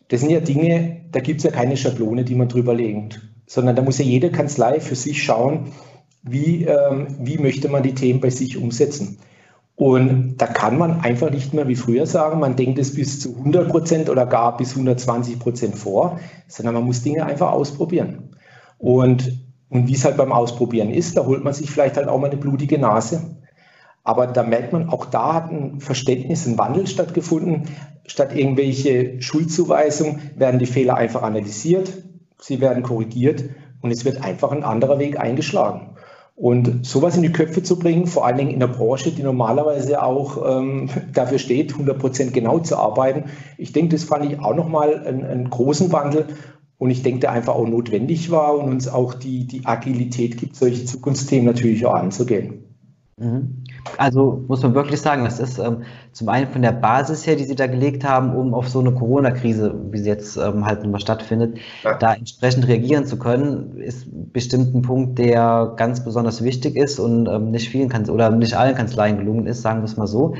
das 0.08 0.20
sind 0.20 0.30
ja 0.30 0.40
Dinge, 0.40 1.00
da 1.12 1.20
gibt 1.20 1.40
es 1.40 1.44
ja 1.44 1.50
keine 1.50 1.76
Schablone, 1.76 2.24
die 2.24 2.34
man 2.34 2.48
drüber 2.48 2.74
legt, 2.74 3.22
sondern 3.46 3.74
da 3.74 3.82
muss 3.82 3.98
ja 3.98 4.04
jede 4.04 4.30
Kanzlei 4.30 4.80
für 4.80 4.94
sich 4.94 5.22
schauen, 5.22 5.72
wie, 6.22 6.64
ähm, 6.64 7.06
wie 7.20 7.38
möchte 7.38 7.68
man 7.68 7.82
die 7.82 7.94
Themen 7.94 8.20
bei 8.20 8.30
sich 8.30 8.56
umsetzen. 8.56 9.18
Und 9.74 10.36
da 10.38 10.46
kann 10.46 10.78
man 10.78 11.00
einfach 11.00 11.30
nicht 11.30 11.52
mehr 11.52 11.68
wie 11.68 11.76
früher 11.76 12.06
sagen, 12.06 12.40
man 12.40 12.56
denkt 12.56 12.78
es 12.78 12.94
bis 12.94 13.20
zu 13.20 13.36
100 13.36 13.68
Prozent 13.68 14.10
oder 14.10 14.26
gar 14.26 14.56
bis 14.56 14.70
120 14.70 15.38
Prozent 15.38 15.76
vor, 15.76 16.18
sondern 16.48 16.74
man 16.74 16.84
muss 16.84 17.02
Dinge 17.02 17.26
einfach 17.26 17.52
ausprobieren. 17.52 18.30
Und 18.78 19.45
und 19.76 19.88
wie 19.88 19.94
es 19.94 20.04
halt 20.04 20.16
beim 20.16 20.32
Ausprobieren 20.32 20.90
ist, 20.90 21.16
da 21.16 21.26
holt 21.26 21.44
man 21.44 21.52
sich 21.52 21.70
vielleicht 21.70 21.96
halt 21.96 22.08
auch 22.08 22.18
mal 22.18 22.30
eine 22.30 22.38
blutige 22.38 22.78
Nase. 22.78 23.36
Aber 24.04 24.26
da 24.26 24.42
merkt 24.42 24.72
man, 24.72 24.88
auch 24.88 25.04
da 25.04 25.34
hat 25.34 25.50
ein 25.50 25.80
Verständnis, 25.80 26.46
ein 26.46 26.56
Wandel 26.58 26.86
stattgefunden. 26.86 27.64
Statt 28.06 28.34
irgendwelche 28.34 29.20
Schuldzuweisungen 29.20 30.30
werden 30.36 30.58
die 30.58 30.66
Fehler 30.66 30.94
einfach 30.94 31.22
analysiert, 31.22 31.92
sie 32.38 32.60
werden 32.60 32.82
korrigiert 32.82 33.44
und 33.82 33.90
es 33.90 34.04
wird 34.04 34.22
einfach 34.22 34.52
ein 34.52 34.62
anderer 34.62 34.98
Weg 34.98 35.18
eingeschlagen. 35.20 35.96
Und 36.36 36.86
sowas 36.86 37.16
in 37.16 37.22
die 37.22 37.32
Köpfe 37.32 37.62
zu 37.62 37.78
bringen, 37.78 38.06
vor 38.06 38.26
allen 38.26 38.36
Dingen 38.36 38.50
in 38.50 38.60
der 38.60 38.66
Branche, 38.68 39.10
die 39.10 39.22
normalerweise 39.22 40.02
auch 40.02 40.58
ähm, 40.58 40.88
dafür 41.12 41.38
steht, 41.38 41.72
100 41.72 41.98
Prozent 41.98 42.32
genau 42.32 42.60
zu 42.60 42.76
arbeiten, 42.76 43.24
ich 43.58 43.72
denke, 43.72 43.96
das 43.96 44.04
fand 44.04 44.24
ich 44.30 44.38
auch 44.38 44.54
nochmal 44.54 45.06
einen, 45.06 45.24
einen 45.24 45.50
großen 45.50 45.92
Wandel 45.92 46.26
und 46.78 46.90
ich 46.90 47.02
denke, 47.02 47.20
der 47.20 47.32
einfach 47.32 47.54
auch 47.54 47.66
notwendig 47.66 48.30
war 48.30 48.58
und 48.58 48.70
uns 48.70 48.88
auch 48.88 49.14
die, 49.14 49.46
die 49.46 49.64
Agilität 49.64 50.36
gibt, 50.36 50.56
solche 50.56 50.84
Zukunftsthemen 50.84 51.46
natürlich 51.46 51.86
auch 51.86 51.94
anzugehen. 51.94 52.64
Mhm. 53.18 53.64
Also 53.96 54.44
muss 54.46 54.62
man 54.62 54.74
wirklich 54.74 55.00
sagen, 55.00 55.24
das 55.24 55.40
ist 55.40 55.58
ähm, 55.58 55.84
zum 56.12 56.28
einen 56.28 56.48
von 56.48 56.60
der 56.60 56.72
Basis 56.72 57.26
her, 57.26 57.36
die 57.36 57.44
Sie 57.44 57.54
da 57.54 57.66
gelegt 57.66 58.04
haben, 58.04 58.34
um 58.34 58.52
auf 58.52 58.68
so 58.68 58.80
eine 58.80 58.92
Corona-Krise, 58.92 59.74
wie 59.90 59.98
sie 59.98 60.08
jetzt 60.08 60.36
ähm, 60.36 60.66
halt 60.66 60.82
nochmal 60.82 61.00
stattfindet, 61.00 61.58
ja. 61.82 61.96
da 61.96 62.14
entsprechend 62.14 62.68
reagieren 62.68 63.06
zu 63.06 63.18
können, 63.18 63.78
ist 63.78 64.06
bestimmt 64.32 64.74
ein 64.74 64.82
Punkt, 64.82 65.18
der 65.18 65.72
ganz 65.76 66.04
besonders 66.04 66.44
wichtig 66.44 66.76
ist 66.76 66.98
und 66.98 67.26
ähm, 67.26 67.52
nicht 67.52 67.70
vielen 67.70 67.88
Kanz 67.88 68.10
oder 68.10 68.28
nicht 68.30 68.54
allen 68.54 68.74
Kanzleien 68.74 69.16
gelungen 69.16 69.46
ist, 69.46 69.62
sagen 69.62 69.80
wir 69.80 69.84
es 69.84 69.96
mal 69.96 70.06
so. 70.06 70.34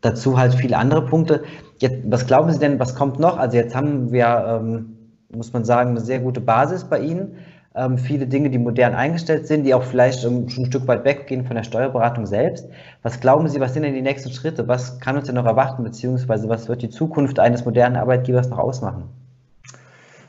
Dazu 0.00 0.38
halt 0.38 0.54
viele 0.54 0.78
andere 0.78 1.04
Punkte. 1.04 1.42
Jetzt, 1.78 1.98
was 2.04 2.26
glauben 2.26 2.50
Sie 2.52 2.58
denn, 2.58 2.78
was 2.78 2.94
kommt 2.94 3.18
noch? 3.18 3.36
Also 3.36 3.56
jetzt 3.56 3.74
haben 3.74 4.12
wir 4.12 4.60
ähm, 4.62 4.97
muss 5.30 5.52
man 5.52 5.64
sagen, 5.64 5.90
eine 5.90 6.00
sehr 6.00 6.20
gute 6.20 6.40
Basis 6.40 6.84
bei 6.84 7.00
Ihnen. 7.00 7.36
Ähm, 7.74 7.98
viele 7.98 8.26
Dinge, 8.26 8.50
die 8.50 8.58
modern 8.58 8.94
eingestellt 8.94 9.46
sind, 9.46 9.64
die 9.64 9.74
auch 9.74 9.82
vielleicht 9.82 10.24
ähm, 10.24 10.48
schon 10.48 10.64
ein 10.64 10.66
Stück 10.66 10.88
weit 10.88 11.04
weggehen 11.04 11.44
von 11.44 11.54
der 11.54 11.64
Steuerberatung 11.64 12.26
selbst. 12.26 12.66
Was 13.02 13.20
glauben 13.20 13.48
Sie, 13.48 13.60
was 13.60 13.74
sind 13.74 13.82
denn 13.82 13.94
die 13.94 14.02
nächsten 14.02 14.32
Schritte? 14.32 14.66
Was 14.68 15.00
kann 15.00 15.16
uns 15.16 15.26
denn 15.26 15.34
noch 15.34 15.44
erwarten, 15.44 15.84
beziehungsweise 15.84 16.48
was 16.48 16.68
wird 16.68 16.82
die 16.82 16.90
Zukunft 16.90 17.38
eines 17.38 17.64
modernen 17.64 17.96
Arbeitgebers 17.96 18.48
noch 18.48 18.58
ausmachen? 18.58 19.04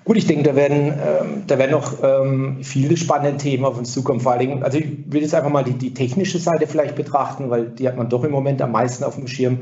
Gut, 0.04 0.18
ich 0.18 0.28
denke, 0.28 0.44
da 0.44 0.56
werden, 0.56 0.88
ähm, 0.88 1.44
da 1.48 1.58
werden 1.58 1.72
noch 1.72 2.04
ähm, 2.04 2.58
viele 2.64 2.98
spannende 2.98 3.38
Themen 3.38 3.64
auf 3.64 3.78
uns 3.78 3.94
zukommen. 3.94 4.20
Vor 4.20 4.34
allem, 4.34 4.64
also 4.64 4.78
ich 4.78 5.12
will 5.12 5.22
jetzt 5.22 5.36
einfach 5.36 5.52
mal 5.52 5.64
die, 5.64 5.74
die 5.74 5.94
technische 5.94 6.40
Seite 6.40 6.68
vielleicht 6.68 6.96
betrachten, 6.96 7.50
weil 7.50 7.68
die 7.68 7.88
hat 7.88 7.96
man 7.96 8.10
doch 8.10 8.24
im 8.24 8.32
Moment 8.32 8.62
am 8.62 8.72
meisten 8.72 9.04
auf 9.04 9.16
dem 9.16 9.28
Schirm. 9.28 9.60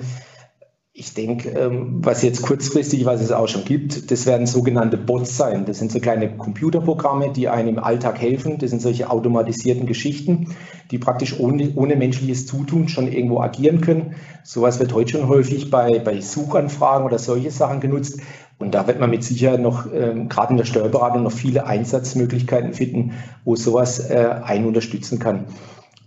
Ich 1.00 1.14
denke, 1.14 1.50
ähm, 1.50 2.00
was 2.02 2.24
jetzt 2.24 2.42
kurzfristig, 2.42 3.06
was 3.06 3.22
es 3.22 3.32
auch 3.32 3.48
schon 3.48 3.66
gibt, 3.66 4.10
das 4.10 4.26
werden 4.26 4.48
sogenannte 4.48 4.98
Bots 4.98 5.38
sein. 5.38 5.66
Das 5.66 5.78
sind 5.78 5.92
so 5.92 6.00
kleine 6.00 6.36
Computerprogramme, 6.36 7.32
die 7.32 7.50
einem 7.50 7.68
im 7.68 7.80
Alltag 7.80 8.20
helfen. 8.20 8.58
Das 8.58 8.72
sind 8.72 8.82
solche 8.82 9.12
automatisierten 9.12 9.86
Geschichten, 9.86 10.56
die 10.90 10.98
praktisch 10.98 11.40
ohne, 11.40 11.72
ohne 11.76 11.96
menschliches 11.98 12.48
Zutun 12.48 12.90
schon 12.90 13.12
irgendwo 13.12 13.42
agieren 13.42 13.82
können. 13.82 14.16
Sowas 14.44 14.80
wird 14.80 14.92
heute 14.92 15.12
schon 15.12 15.28
häufig 15.28 15.70
bei, 15.70 16.00
bei 16.00 16.20
Suchanfragen 16.20 17.06
oder 17.06 17.20
solche 17.20 17.52
Sachen 17.52 17.80
genutzt. 17.80 18.20
Und 18.58 18.74
da 18.74 18.88
wird 18.88 19.00
man 19.00 19.12
mit 19.12 19.24
Sicherheit 19.24 19.62
noch, 19.62 19.86
ähm, 19.94 20.30
gerade 20.30 20.54
in 20.54 20.58
der 20.58 20.66
Steuerberatung, 20.66 21.22
noch 21.22 21.32
viele 21.32 21.68
Einsatzmöglichkeiten 21.68 22.74
finden, 22.74 23.12
wo 23.46 23.56
sowas 23.56 24.10
äh, 24.10 24.40
einen 24.44 24.66
unterstützen 24.66 25.20
kann. 25.20 25.46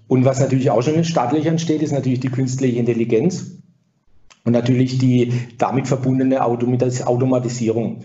Und 0.09 0.24
was 0.24 0.40
natürlich 0.40 0.72
auch 0.72 0.83
schon 0.83 0.94
in 0.94 1.05
Startlöchern 1.05 1.61
steht, 1.61 1.81
ist 1.81 1.92
natürlich 1.92 2.18
die 2.18 2.31
künstliche 2.31 2.81
Intelligenz 2.81 3.61
und 4.44 4.53
natürlich 4.53 4.98
die 4.98 5.33
damit 5.59 5.88
verbundene 5.88 6.44
Automatisierung. 6.44 8.05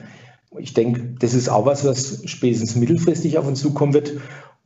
Ich 0.57 0.73
denke, 0.73 1.15
das 1.19 1.33
ist 1.33 1.49
auch 1.49 1.65
was, 1.65 1.85
was 1.85 2.21
spätestens 2.25 2.75
mittelfristig 2.75 3.37
auf 3.37 3.47
uns 3.47 3.59
zukommen 3.59 3.93
wird. 3.93 4.13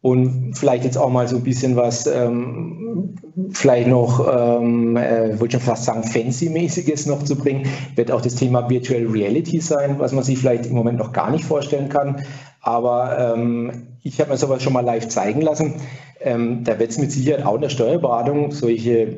Und 0.02 0.54
vielleicht 0.54 0.86
jetzt 0.86 0.98
auch 0.98 1.10
mal 1.10 1.28
so 1.28 1.36
ein 1.36 1.44
bisschen 1.44 1.76
was, 1.76 2.08
ähm, 2.08 3.16
vielleicht 3.52 3.90
noch, 3.90 4.26
ähm, 4.32 4.96
äh, 4.96 5.38
wollte 5.42 5.58
schon 5.58 5.66
fast 5.66 5.84
sagen, 5.84 6.04
fancy-mäßiges 6.04 7.06
noch 7.06 7.24
zu 7.24 7.36
bringen, 7.36 7.68
wird 7.96 8.10
auch 8.10 8.22
das 8.22 8.36
Thema 8.36 8.70
Virtual 8.70 9.06
Reality 9.08 9.60
sein, 9.60 10.00
was 10.00 10.14
man 10.14 10.24
sich 10.24 10.38
vielleicht 10.38 10.68
im 10.68 10.74
Moment 10.74 11.00
noch 11.00 11.12
gar 11.12 11.32
nicht 11.32 11.44
vorstellen 11.44 11.90
kann. 11.90 12.24
Aber 12.62 13.34
ähm, 13.36 13.88
ich 14.02 14.22
habe 14.22 14.32
mir 14.32 14.38
sowas 14.38 14.64
schon 14.64 14.72
mal 14.72 14.86
live 14.86 15.10
zeigen 15.10 15.42
lassen. 15.42 15.76
Ähm, 16.22 16.64
da 16.64 16.80
wird 16.80 16.92
es 16.92 16.98
mit 16.98 17.12
Sicherheit 17.12 17.46
auch 17.46 17.56
in 17.56 17.62
der 17.62 17.70
Steuerberatung 17.70 18.52
solche 18.52 19.18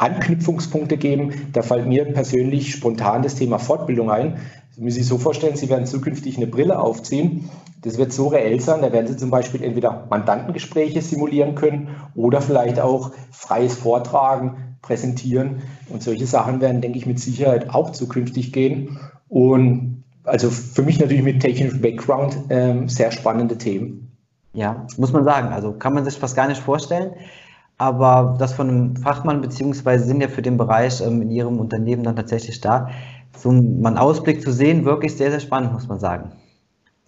Anknüpfungspunkte 0.00 0.96
geben. 0.96 1.32
Da 1.52 1.62
fällt 1.62 1.86
mir 1.86 2.06
persönlich 2.06 2.72
spontan 2.72 3.22
das 3.22 3.34
Thema 3.34 3.58
Fortbildung 3.58 4.10
ein. 4.10 4.38
Sie 4.70 4.80
müssen 4.80 4.98
sich 4.98 5.06
so 5.06 5.18
vorstellen, 5.18 5.56
Sie 5.56 5.68
werden 5.68 5.86
zukünftig 5.86 6.38
eine 6.38 6.46
Brille 6.46 6.78
aufziehen. 6.78 7.50
Das 7.82 7.98
wird 7.98 8.12
so 8.12 8.28
reell 8.28 8.60
sein, 8.60 8.80
da 8.82 8.92
werden 8.92 9.08
Sie 9.08 9.16
zum 9.16 9.30
Beispiel 9.30 9.62
entweder 9.62 10.06
Mandantengespräche 10.08 11.02
simulieren 11.02 11.54
können 11.54 11.88
oder 12.14 12.40
vielleicht 12.40 12.80
auch 12.80 13.12
freies 13.30 13.74
Vortragen, 13.74 14.76
präsentieren. 14.80 15.62
Und 15.90 16.02
solche 16.02 16.26
Sachen 16.26 16.62
werden, 16.62 16.80
denke 16.80 16.98
ich, 16.98 17.06
mit 17.06 17.20
Sicherheit 17.20 17.70
auch 17.70 17.90
zukünftig 17.90 18.52
gehen. 18.52 18.98
Und 19.28 20.04
also 20.24 20.50
für 20.50 20.82
mich 20.82 20.98
natürlich 20.98 21.22
mit 21.22 21.40
technischem 21.40 21.82
Background 21.82 22.38
ähm, 22.48 22.88
sehr 22.88 23.10
spannende 23.10 23.58
Themen. 23.58 24.16
Ja, 24.54 24.86
muss 24.96 25.12
man 25.12 25.24
sagen. 25.24 25.48
Also 25.48 25.72
kann 25.72 25.92
man 25.92 26.04
sich 26.04 26.14
fast 26.14 26.36
gar 26.36 26.48
nicht 26.48 26.60
vorstellen 26.60 27.12
aber 27.80 28.36
das 28.38 28.52
von 28.52 28.68
einem 28.68 28.96
Fachmann, 28.96 29.40
beziehungsweise 29.40 30.04
sind 30.04 30.20
ja 30.20 30.28
für 30.28 30.42
den 30.42 30.58
Bereich 30.58 31.00
ähm, 31.00 31.22
in 31.22 31.30
Ihrem 31.30 31.58
Unternehmen 31.58 32.02
dann 32.02 32.14
tatsächlich 32.14 32.60
da, 32.60 32.90
so 33.34 33.48
einen 33.48 33.96
Ausblick 33.96 34.42
zu 34.42 34.52
sehen, 34.52 34.84
wirklich 34.84 35.16
sehr, 35.16 35.30
sehr 35.30 35.40
spannend, 35.40 35.72
muss 35.72 35.88
man 35.88 35.98
sagen. 35.98 36.32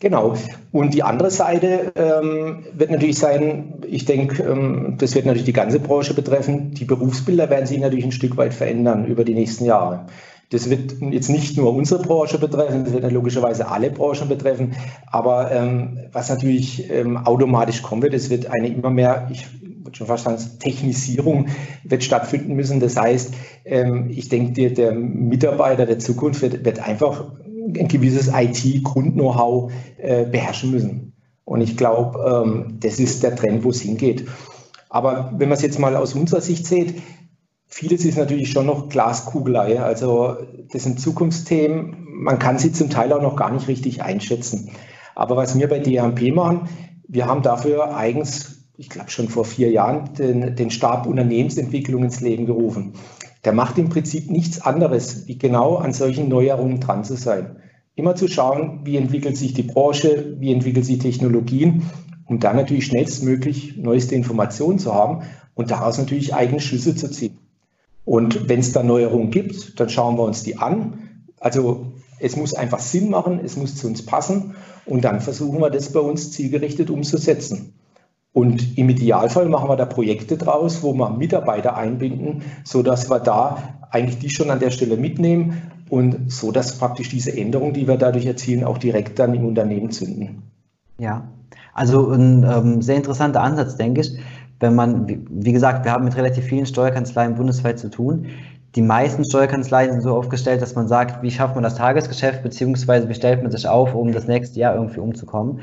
Genau. 0.01 0.35
Und 0.73 0.95
die 0.95 1.03
andere 1.03 1.31
Seite 1.31 1.93
ähm, 1.95 2.65
wird 2.73 2.91
natürlich 2.91 3.19
sein, 3.19 3.83
ich 3.87 4.07
denke, 4.07 4.43
ähm, 4.45 4.97
das 4.99 5.15
wird 5.15 5.27
natürlich 5.27 5.45
die 5.45 5.53
ganze 5.53 5.79
Branche 5.79 6.15
betreffen. 6.15 6.73
Die 6.73 6.87
Berufsbilder 6.87 7.51
werden 7.51 7.67
sich 7.67 7.79
natürlich 7.79 8.07
ein 8.07 8.13
Stück 8.13 8.39
weit 8.39 8.55
verändern 8.55 9.05
über 9.05 9.25
die 9.25 9.35
nächsten 9.35 9.67
Jahre. 9.67 10.07
Das 10.49 10.71
wird 10.71 10.95
jetzt 11.03 11.29
nicht 11.29 11.59
nur 11.59 11.75
unsere 11.75 12.03
Branche 12.03 12.39
betreffen, 12.39 12.85
das 12.85 12.95
wird 12.95 13.13
logischerweise 13.13 13.69
alle 13.69 13.91
Branchen 13.91 14.27
betreffen. 14.27 14.73
Aber 15.07 15.51
ähm, 15.53 15.99
was 16.13 16.31
natürlich 16.31 16.91
ähm, 16.91 17.19
automatisch 17.19 17.83
kommen 17.83 18.01
wird, 18.01 18.15
es 18.15 18.31
wird 18.31 18.51
eine 18.51 18.69
immer 18.69 18.91
mehr, 18.91 19.29
ich 19.31 19.47
würde 19.93 19.99
schon 19.99 20.07
fast 20.07 20.25
sagen, 20.25 20.59
Technisierung 20.59 21.47
wird 21.85 22.03
stattfinden 22.05 22.55
müssen. 22.55 22.81
Das 22.81 22.97
heißt, 22.97 23.35
ähm, 23.65 24.11
ich 24.11 24.29
denke, 24.29 24.73
der, 24.73 24.93
Mitarbeiter 24.93 25.87
der 25.87 25.99
Zukunft 25.99 26.43
wird, 26.43 26.81
einfach 26.81 27.33
ein 27.47 27.89
gewisses 27.89 28.29
IT-Grund-Know-how 28.29 29.73
äh, 29.99 30.25
beherrschen 30.25 30.71
müssen. 30.71 31.13
Und 31.45 31.61
ich 31.61 31.77
glaube, 31.77 32.45
ähm, 32.45 32.79
das 32.81 32.99
ist 32.99 33.23
der 33.23 33.37
Trend, 33.37 33.65
wo 33.65 33.71
es 33.71 33.81
hingeht. 33.81 34.27
Aber 34.89 35.33
wenn 35.37 35.49
man 35.49 35.57
es 35.57 35.63
jetzt 35.63 35.79
mal 35.79 35.97
aus 35.97 36.15
unserer 36.15 36.41
Sicht 36.41 36.67
sieht, 36.67 36.95
Vieles 37.75 38.05
ist 38.05 38.19
natürlich 38.19 38.53
schon 38.53 38.67
noch 38.67 38.91
Glaskugelei. 38.91 39.81
Also 39.81 40.37
das 40.71 40.83
sind 40.83 41.01
Zukunftsthemen. 41.01 42.07
Man 42.07 42.39
kann 42.39 42.59
sie 42.59 42.71
zum 42.71 42.91
Teil 42.91 43.11
auch 43.15 43.23
noch 43.23 43.35
gar 43.35 43.51
nicht 43.51 43.67
richtig 43.67 44.03
einschätzen. 44.03 44.73
Aber 45.15 45.37
was 45.37 45.59
wir 45.59 45.71
bei 45.71 45.79
DMP 45.79 46.35
machen, 46.35 46.69
wir 47.09 47.27
haben 47.27 47.43
dafür 47.43 47.97
eigens, 47.97 48.62
ich 48.77 48.89
glaube 48.89 49.11
schon 49.11 49.29
vor 49.29 49.45
vier 49.45 49.71
Jahren, 49.71 50.15
den, 50.15 50.57
den 50.57 50.71
Stab 50.71 51.07
Unternehmensentwicklung 51.07 52.05
ins 52.05 52.21
Leben 52.21 52.47
gerufen. 52.47 52.95
Der 53.45 53.53
macht 53.53 53.77
im 53.79 53.89
Prinzip 53.89 54.31
nichts 54.31 54.61
anderes, 54.61 55.27
wie 55.27 55.37
genau 55.37 55.77
an 55.77 55.93
solchen 55.93 56.29
Neuerungen 56.29 56.81
dran 56.81 57.05
zu 57.05 57.17
sein. 57.17 57.57
Immer 57.95 58.15
zu 58.15 58.29
schauen, 58.29 58.81
wie 58.85 58.97
entwickelt 58.97 59.37
sich 59.37 59.53
die 59.53 59.65
Branche, 59.65 60.37
wie 60.39 60.53
entwickeln 60.53 60.85
sich 60.85 60.99
Technologien, 60.99 61.83
um 62.27 62.39
dann 62.39 62.57
natürlich 62.57 62.87
schnellstmöglich 62.87 63.77
neueste 63.77 64.15
Informationen 64.15 64.79
zu 64.79 64.95
haben 64.95 65.25
und 65.55 65.71
daraus 65.71 65.99
natürlich 65.99 66.35
eigene 66.35 66.61
Schlüsse 66.61 66.95
zu 66.95 67.11
ziehen. 67.11 67.39
Und 68.05 68.49
wenn 68.49 68.61
es 68.61 68.73
da 68.73 68.83
Neuerungen 68.83 69.31
gibt, 69.31 69.79
dann 69.79 69.91
schauen 69.91 70.17
wir 70.17 70.25
uns 70.25 70.43
die 70.43 70.57
an. 70.57 71.11
Also 71.39 71.93
es 72.19 72.37
muss 72.37 72.55
einfach 72.55 72.79
Sinn 72.79 73.11
machen, 73.11 73.41
es 73.45 73.57
muss 73.57 73.77
zu 73.77 73.87
uns 73.87 74.07
passen 74.07 74.55
und 74.87 75.05
dann 75.05 75.21
versuchen 75.21 75.61
wir 75.61 75.71
das 75.71 75.93
bei 75.93 76.01
uns 76.01 76.31
zielgerichtet 76.31 76.89
umzusetzen. 76.89 77.75
Und 78.33 78.79
im 78.79 78.88
Idealfall 78.88 79.49
machen 79.49 79.68
wir 79.68 79.77
da 79.77 79.85
Projekte 79.85 80.38
draus, 80.38 80.83
wo 80.83 80.95
wir 80.95 81.11
Mitarbeiter 81.11 81.77
einbinden, 81.77 82.42
sodass 82.64 83.11
wir 83.11 83.18
da 83.18 83.59
eigentlich 83.90 84.18
die 84.18 84.31
schon 84.31 84.51
an 84.51 84.59
der 84.59 84.71
Stelle 84.71 84.97
mitnehmen 84.97 85.71
und 85.90 86.33
so, 86.33 86.51
dass 86.51 86.79
praktisch 86.79 87.11
diese 87.11 87.37
Änderungen, 87.37 87.75
die 87.75 87.87
wir 87.87 87.99
dadurch 87.99 88.25
erzielen, 88.25 88.64
auch 88.64 88.79
direkt 88.79 89.18
dann 89.18 89.35
im 89.35 89.45
Unternehmen 89.45 89.90
zünden. 89.90 90.45
Ja, 90.99 91.29
also 91.75 92.11
ein 92.11 92.45
ähm, 92.45 92.81
sehr 92.81 92.97
interessanter 92.97 93.42
Ansatz, 93.42 93.77
denke 93.77 94.01
ich 94.01 94.18
wenn 94.62 94.77
man, 94.77 95.07
wie 95.29 95.53
gesagt, 95.53 95.85
wir 95.85 95.90
haben 95.90 96.05
mit 96.05 96.16
relativ 96.16 96.45
vielen 96.45 96.66
Steuerkanzleien 96.66 97.35
bundesweit 97.35 97.81
zu 97.81 97.90
tun. 97.90 98.29
Die 98.77 98.81
meisten 98.81 99.25
Steuerkanzleien 99.25 99.90
sind 99.90 100.03
so 100.03 100.16
aufgestellt, 100.16 100.62
dass 100.62 100.77
man 100.77 100.87
sagt, 100.87 101.23
wie 101.23 101.33
schafft 101.33 101.57
man 101.57 101.64
das 101.64 101.75
Tagesgeschäft, 101.75 102.45
beziehungsweise 102.45 103.09
wie 103.09 103.14
stellt 103.14 103.42
man 103.42 103.51
sich 103.51 103.66
auf, 103.66 103.95
um 103.95 104.12
das 104.12 104.29
nächste 104.29 104.61
Jahr 104.61 104.77
irgendwie 104.77 105.01
umzukommen. 105.01 105.61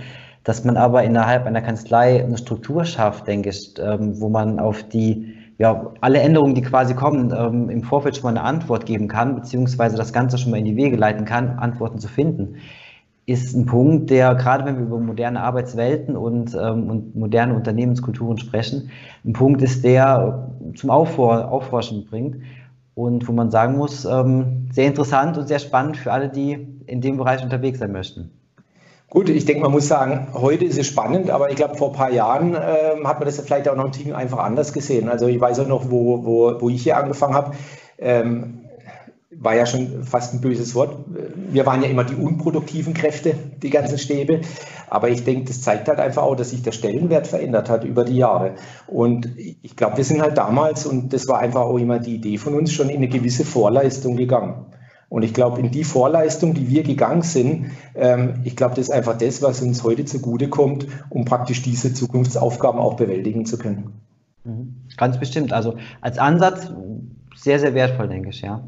Dass 0.49 0.63
man 0.63 0.77
aber 0.77 1.03
innerhalb 1.03 1.45
einer 1.45 1.61
Kanzlei 1.61 2.23
eine 2.23 2.35
Struktur 2.35 2.83
schafft, 2.83 3.27
denke 3.27 3.49
ich, 3.49 3.75
ähm, 3.79 4.19
wo 4.19 4.29
man 4.29 4.59
auf 4.59 4.81
die, 4.81 5.35
ja, 5.59 5.91
alle 6.01 6.21
Änderungen, 6.21 6.55
die 6.55 6.63
quasi 6.63 6.95
kommen, 6.95 7.31
ähm, 7.37 7.69
im 7.69 7.83
Vorfeld 7.83 8.15
schon 8.15 8.23
mal 8.23 8.29
eine 8.31 8.41
Antwort 8.41 8.87
geben 8.87 9.07
kann, 9.07 9.35
beziehungsweise 9.35 9.95
das 9.95 10.11
Ganze 10.11 10.39
schon 10.39 10.49
mal 10.49 10.57
in 10.57 10.65
die 10.65 10.75
Wege 10.75 10.95
leiten 10.95 11.25
kann, 11.25 11.59
Antworten 11.59 11.99
zu 11.99 12.07
finden 12.07 12.55
ist 13.27 13.55
ein 13.55 13.67
Punkt, 13.67 14.09
der 14.09 14.33
gerade 14.33 14.65
wenn 14.65 14.77
wir 14.77 14.85
über 14.85 14.99
moderne 14.99 15.39
Arbeitswelten 15.43 16.17
und, 16.17 16.55
ähm, 16.55 16.89
und 16.89 17.15
moderne 17.15 17.53
Unternehmenskulturen 17.53 18.39
sprechen, 18.39 18.89
ein 19.23 19.33
Punkt 19.33 19.61
ist, 19.61 19.83
der 19.83 20.49
zum 20.73 20.89
Auffor 20.89 21.51
Aufforschen 21.51 22.07
bringt 22.07 22.37
und 22.95 23.27
wo 23.27 23.33
man 23.33 23.51
sagen 23.51 23.77
muss, 23.77 24.03
ähm, 24.03 24.67
sehr 24.71 24.87
interessant 24.87 25.37
und 25.37 25.47
sehr 25.47 25.59
spannend 25.59 25.97
für 25.97 26.11
alle, 26.11 26.27
die 26.27 26.53
in 26.87 27.01
dem 27.01 27.17
Bereich 27.17 27.43
unterwegs 27.43 27.77
sein 27.77 27.91
möchten. 27.91 28.31
Gut, 29.09 29.27
ich 29.29 29.45
denke, 29.45 29.63
man 29.63 29.71
muss 29.71 29.87
sagen, 29.87 30.27
heute 30.33 30.65
ist 30.65 30.77
es 30.77 30.85
spannend, 30.85 31.31
aber 31.31 31.49
ich 31.49 31.55
glaube, 31.55 31.75
vor 31.75 31.89
ein 31.89 31.95
paar 31.95 32.11
Jahren 32.11 32.53
äh, 32.53 33.03
hat 33.03 33.19
man 33.19 33.25
das 33.25 33.39
vielleicht 33.39 33.67
auch 33.67 33.75
noch 33.75 33.85
ein 33.85 33.91
Ticken 33.91 34.13
einfach 34.13 34.37
anders 34.37 34.71
gesehen. 34.71 35.09
Also 35.09 35.25
ich 35.27 35.41
weiß 35.41 35.59
auch 35.61 35.67
noch, 35.67 35.89
wo, 35.89 36.23
wo, 36.23 36.61
wo 36.61 36.69
ich 36.69 36.83
hier 36.83 36.97
angefangen 36.97 37.33
habe. 37.33 37.55
Ähm, 37.97 38.65
war 39.31 39.55
ja 39.55 39.65
schon 39.65 40.03
fast 40.03 40.33
ein 40.33 40.41
böses 40.41 40.75
Wort. 40.75 40.97
Wir 41.07 41.65
waren 41.65 41.81
ja 41.81 41.89
immer 41.89 42.03
die 42.03 42.15
unproduktiven 42.15 42.93
Kräfte, 42.93 43.35
die 43.61 43.69
ganzen 43.69 43.97
Stäbe. 43.97 44.41
Aber 44.89 45.09
ich 45.09 45.23
denke, 45.23 45.45
das 45.45 45.61
zeigt 45.61 45.87
halt 45.87 45.99
einfach 45.99 46.23
auch, 46.23 46.35
dass 46.35 46.49
sich 46.49 46.61
der 46.61 46.71
Stellenwert 46.71 47.27
verändert 47.27 47.69
hat 47.69 47.85
über 47.85 48.03
die 48.03 48.17
Jahre. 48.17 48.55
Und 48.87 49.29
ich 49.37 49.75
glaube, 49.75 49.97
wir 49.97 50.03
sind 50.03 50.21
halt 50.21 50.37
damals, 50.37 50.85
und 50.85 51.13
das 51.13 51.27
war 51.27 51.39
einfach 51.39 51.61
auch 51.61 51.77
immer 51.77 51.99
die 51.99 52.15
Idee 52.15 52.37
von 52.37 52.53
uns, 52.53 52.73
schon 52.73 52.89
in 52.89 52.97
eine 52.97 53.07
gewisse 53.07 53.45
Vorleistung 53.45 54.17
gegangen. 54.17 54.65
Und 55.09 55.23
ich 55.23 55.33
glaube, 55.33 55.59
in 55.59 55.71
die 55.71 55.83
Vorleistung, 55.83 56.53
die 56.53 56.69
wir 56.69 56.83
gegangen 56.83 57.23
sind, 57.23 57.71
ähm, 57.95 58.35
ich 58.43 58.55
glaube, 58.55 58.75
das 58.75 58.89
ist 58.89 58.91
einfach 58.91 59.17
das, 59.17 59.41
was 59.41 59.61
uns 59.61 59.83
heute 59.83 60.05
zugutekommt, 60.05 60.87
um 61.09 61.25
praktisch 61.25 61.63
diese 61.63 61.93
Zukunftsaufgaben 61.93 62.79
auch 62.79 62.95
bewältigen 62.95 63.45
zu 63.45 63.57
können. 63.57 64.01
Mhm. 64.43 64.75
Ganz 64.97 65.19
bestimmt. 65.19 65.51
Also 65.51 65.75
als 66.01 66.19
Ansatz 66.19 66.71
sehr, 67.35 67.59
sehr 67.59 67.73
wertvoll, 67.73 68.07
denke 68.07 68.29
ich, 68.29 68.41
ja. 68.41 68.63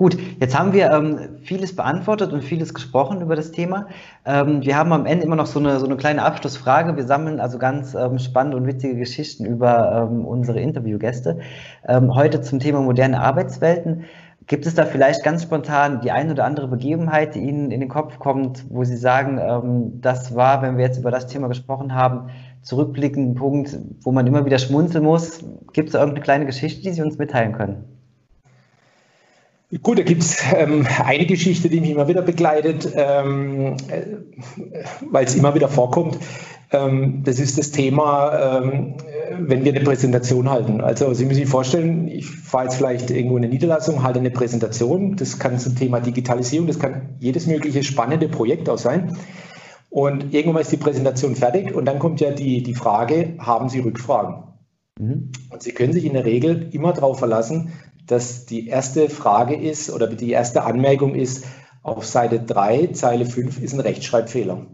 Gut, 0.00 0.16
jetzt 0.40 0.58
haben 0.58 0.72
wir 0.72 0.90
ähm, 0.92 1.36
vieles 1.42 1.76
beantwortet 1.76 2.32
und 2.32 2.42
vieles 2.42 2.72
gesprochen 2.72 3.20
über 3.20 3.36
das 3.36 3.52
Thema. 3.52 3.86
Ähm, 4.24 4.62
wir 4.62 4.74
haben 4.74 4.94
am 4.94 5.04
Ende 5.04 5.26
immer 5.26 5.36
noch 5.36 5.44
so 5.44 5.58
eine, 5.58 5.78
so 5.78 5.84
eine 5.84 5.98
kleine 5.98 6.22
Abschlussfrage. 6.22 6.96
Wir 6.96 7.04
sammeln 7.04 7.38
also 7.38 7.58
ganz 7.58 7.94
ähm, 7.94 8.18
spannende 8.18 8.56
und 8.56 8.66
witzige 8.66 8.96
Geschichten 8.96 9.44
über 9.44 10.08
ähm, 10.10 10.24
unsere 10.24 10.58
Interviewgäste. 10.58 11.40
Ähm, 11.86 12.14
heute 12.14 12.40
zum 12.40 12.60
Thema 12.60 12.80
moderne 12.80 13.20
Arbeitswelten. 13.20 14.06
Gibt 14.50 14.66
es 14.66 14.74
da 14.74 14.84
vielleicht 14.84 15.22
ganz 15.22 15.44
spontan 15.44 16.00
die 16.00 16.10
eine 16.10 16.32
oder 16.32 16.44
andere 16.44 16.66
Begebenheit, 16.66 17.36
die 17.36 17.38
Ihnen 17.38 17.70
in 17.70 17.78
den 17.78 17.88
Kopf 17.88 18.18
kommt, 18.18 18.64
wo 18.68 18.82
Sie 18.82 18.96
sagen, 18.96 19.38
ähm, 19.40 20.00
das 20.00 20.34
war, 20.34 20.60
wenn 20.60 20.76
wir 20.76 20.84
jetzt 20.84 20.98
über 20.98 21.12
das 21.12 21.28
Thema 21.28 21.46
gesprochen 21.46 21.94
haben, 21.94 22.30
zurückblickend 22.62 23.30
ein 23.30 23.34
Punkt, 23.36 23.78
wo 24.02 24.10
man 24.10 24.26
immer 24.26 24.44
wieder 24.44 24.58
schmunzeln 24.58 25.04
muss? 25.04 25.44
Gibt 25.72 25.90
es 25.90 25.92
da 25.92 26.00
irgendeine 26.00 26.24
kleine 26.24 26.46
Geschichte, 26.46 26.82
die 26.82 26.90
Sie 26.90 27.00
uns 27.00 27.16
mitteilen 27.16 27.52
können? 27.52 27.84
Gut, 29.84 30.00
da 30.00 30.02
gibt 30.02 30.22
es 30.22 30.42
ähm, 30.56 30.84
eine 31.06 31.26
Geschichte, 31.26 31.68
die 31.68 31.80
mich 31.80 31.90
immer 31.90 32.08
wieder 32.08 32.22
begleitet, 32.22 32.88
ähm, 32.96 33.76
äh, 33.86 34.02
weil 35.12 35.26
es 35.26 35.36
immer 35.36 35.54
wieder 35.54 35.68
vorkommt. 35.68 36.18
Ähm, 36.72 37.22
das 37.24 37.38
ist 37.38 37.56
das 37.56 37.70
Thema, 37.70 38.58
ähm, 38.58 38.94
wenn 39.38 39.64
wir 39.64 39.72
eine 39.72 39.84
Präsentation 39.84 40.50
halten. 40.50 40.80
Also 40.80 41.12
Sie 41.14 41.24
müssen 41.24 41.40
sich 41.40 41.48
vorstellen, 41.48 42.08
ich 42.08 42.26
fahre 42.26 42.64
jetzt 42.64 42.76
vielleicht 42.76 43.10
irgendwo 43.10 43.36
in 43.36 43.44
eine 43.44 43.52
Niederlassung, 43.52 44.02
halte 44.02 44.18
eine 44.18 44.30
Präsentation. 44.30 45.16
Das 45.16 45.38
kann 45.38 45.58
zum 45.58 45.76
Thema 45.76 46.00
Digitalisierung, 46.00 46.66
das 46.66 46.78
kann 46.78 47.16
jedes 47.20 47.46
mögliche 47.46 47.82
spannende 47.82 48.28
Projekt 48.28 48.68
auch 48.68 48.78
sein. 48.78 49.16
Und 49.88 50.34
irgendwann 50.34 50.62
ist 50.62 50.72
die 50.72 50.76
Präsentation 50.76 51.36
fertig 51.36 51.74
und 51.74 51.84
dann 51.84 51.98
kommt 51.98 52.20
ja 52.20 52.30
die, 52.30 52.62
die 52.62 52.74
Frage, 52.74 53.34
haben 53.38 53.68
Sie 53.68 53.80
Rückfragen? 53.80 54.44
Mhm. 54.98 55.32
Und 55.50 55.62
Sie 55.62 55.72
können 55.72 55.92
sich 55.92 56.04
in 56.04 56.14
der 56.14 56.24
Regel 56.24 56.68
immer 56.72 56.92
darauf 56.92 57.18
verlassen, 57.18 57.72
dass 58.06 58.46
die 58.46 58.68
erste 58.68 59.08
Frage 59.08 59.54
ist 59.54 59.90
oder 59.90 60.06
die 60.06 60.30
erste 60.30 60.62
Anmerkung 60.62 61.14
ist, 61.14 61.44
auf 61.82 62.04
Seite 62.04 62.40
3, 62.40 62.88
Zeile 62.88 63.24
5 63.24 63.60
ist 63.62 63.72
ein 63.72 63.80
Rechtschreibfehler. 63.80 64.66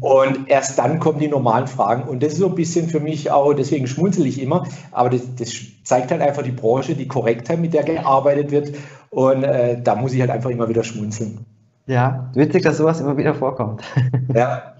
Und 0.00 0.48
erst 0.48 0.78
dann 0.78 0.98
kommen 0.98 1.18
die 1.18 1.28
normalen 1.28 1.66
Fragen. 1.66 2.04
Und 2.04 2.22
das 2.22 2.34
ist 2.34 2.38
so 2.38 2.48
ein 2.48 2.54
bisschen 2.54 2.88
für 2.88 3.00
mich 3.00 3.30
auch, 3.30 3.52
deswegen 3.52 3.86
schmunzel 3.86 4.26
ich 4.26 4.40
immer, 4.40 4.66
aber 4.92 5.10
das, 5.10 5.34
das 5.36 5.54
zeigt 5.84 6.10
halt 6.10 6.20
einfach 6.20 6.42
die 6.42 6.52
Branche, 6.52 6.94
die 6.94 7.08
Korrektheit, 7.08 7.60
mit 7.60 7.74
der 7.74 7.82
gearbeitet 7.82 8.50
wird. 8.50 8.72
Und 9.10 9.44
äh, 9.44 9.80
da 9.82 9.94
muss 9.94 10.12
ich 10.12 10.20
halt 10.20 10.30
einfach 10.30 10.50
immer 10.50 10.68
wieder 10.68 10.84
schmunzeln. 10.84 11.44
Ja, 11.86 12.30
witzig, 12.34 12.62
dass 12.62 12.76
sowas 12.76 13.00
immer 13.00 13.16
wieder 13.16 13.34
vorkommt. 13.34 13.82
Ja. 14.34 14.74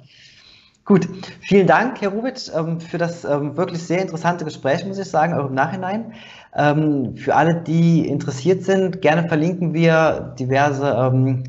Gut, 0.84 1.06
vielen 1.40 1.66
Dank, 1.66 2.00
Herr 2.00 2.08
Rubitsch, 2.10 2.48
ähm, 2.54 2.80
für 2.80 2.96
das 2.96 3.22
ähm, 3.24 3.58
wirklich 3.58 3.82
sehr 3.82 4.00
interessante 4.00 4.46
Gespräch, 4.46 4.86
muss 4.86 4.96
ich 4.96 5.08
sagen, 5.08 5.34
auch 5.34 5.46
im 5.46 5.54
Nachhinein. 5.54 6.14
Ähm, 6.54 7.16
für 7.16 7.34
alle, 7.34 7.62
die 7.62 8.06
interessiert 8.08 8.64
sind, 8.64 9.02
gerne 9.02 9.28
verlinken 9.28 9.74
wir 9.74 10.34
diverse, 10.38 10.86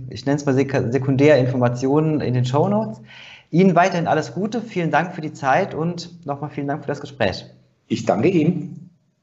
ich 0.09 0.25
nenne 0.25 0.37
es 0.37 0.45
mal 0.45 0.55
Sekundärinformationen 0.55 2.21
in 2.21 2.33
den 2.33 2.45
Show 2.45 2.67
Notes. 2.67 3.01
Ihnen 3.51 3.75
weiterhin 3.75 4.07
alles 4.07 4.33
Gute, 4.33 4.61
vielen 4.61 4.91
Dank 4.91 5.15
für 5.15 5.21
die 5.21 5.33
Zeit 5.33 5.73
und 5.73 6.25
nochmal 6.25 6.49
vielen 6.49 6.67
Dank 6.67 6.83
für 6.83 6.87
das 6.87 7.01
Gespräch. 7.01 7.45
Ich 7.87 8.05
danke 8.05 8.27
Ihnen. 8.29 8.88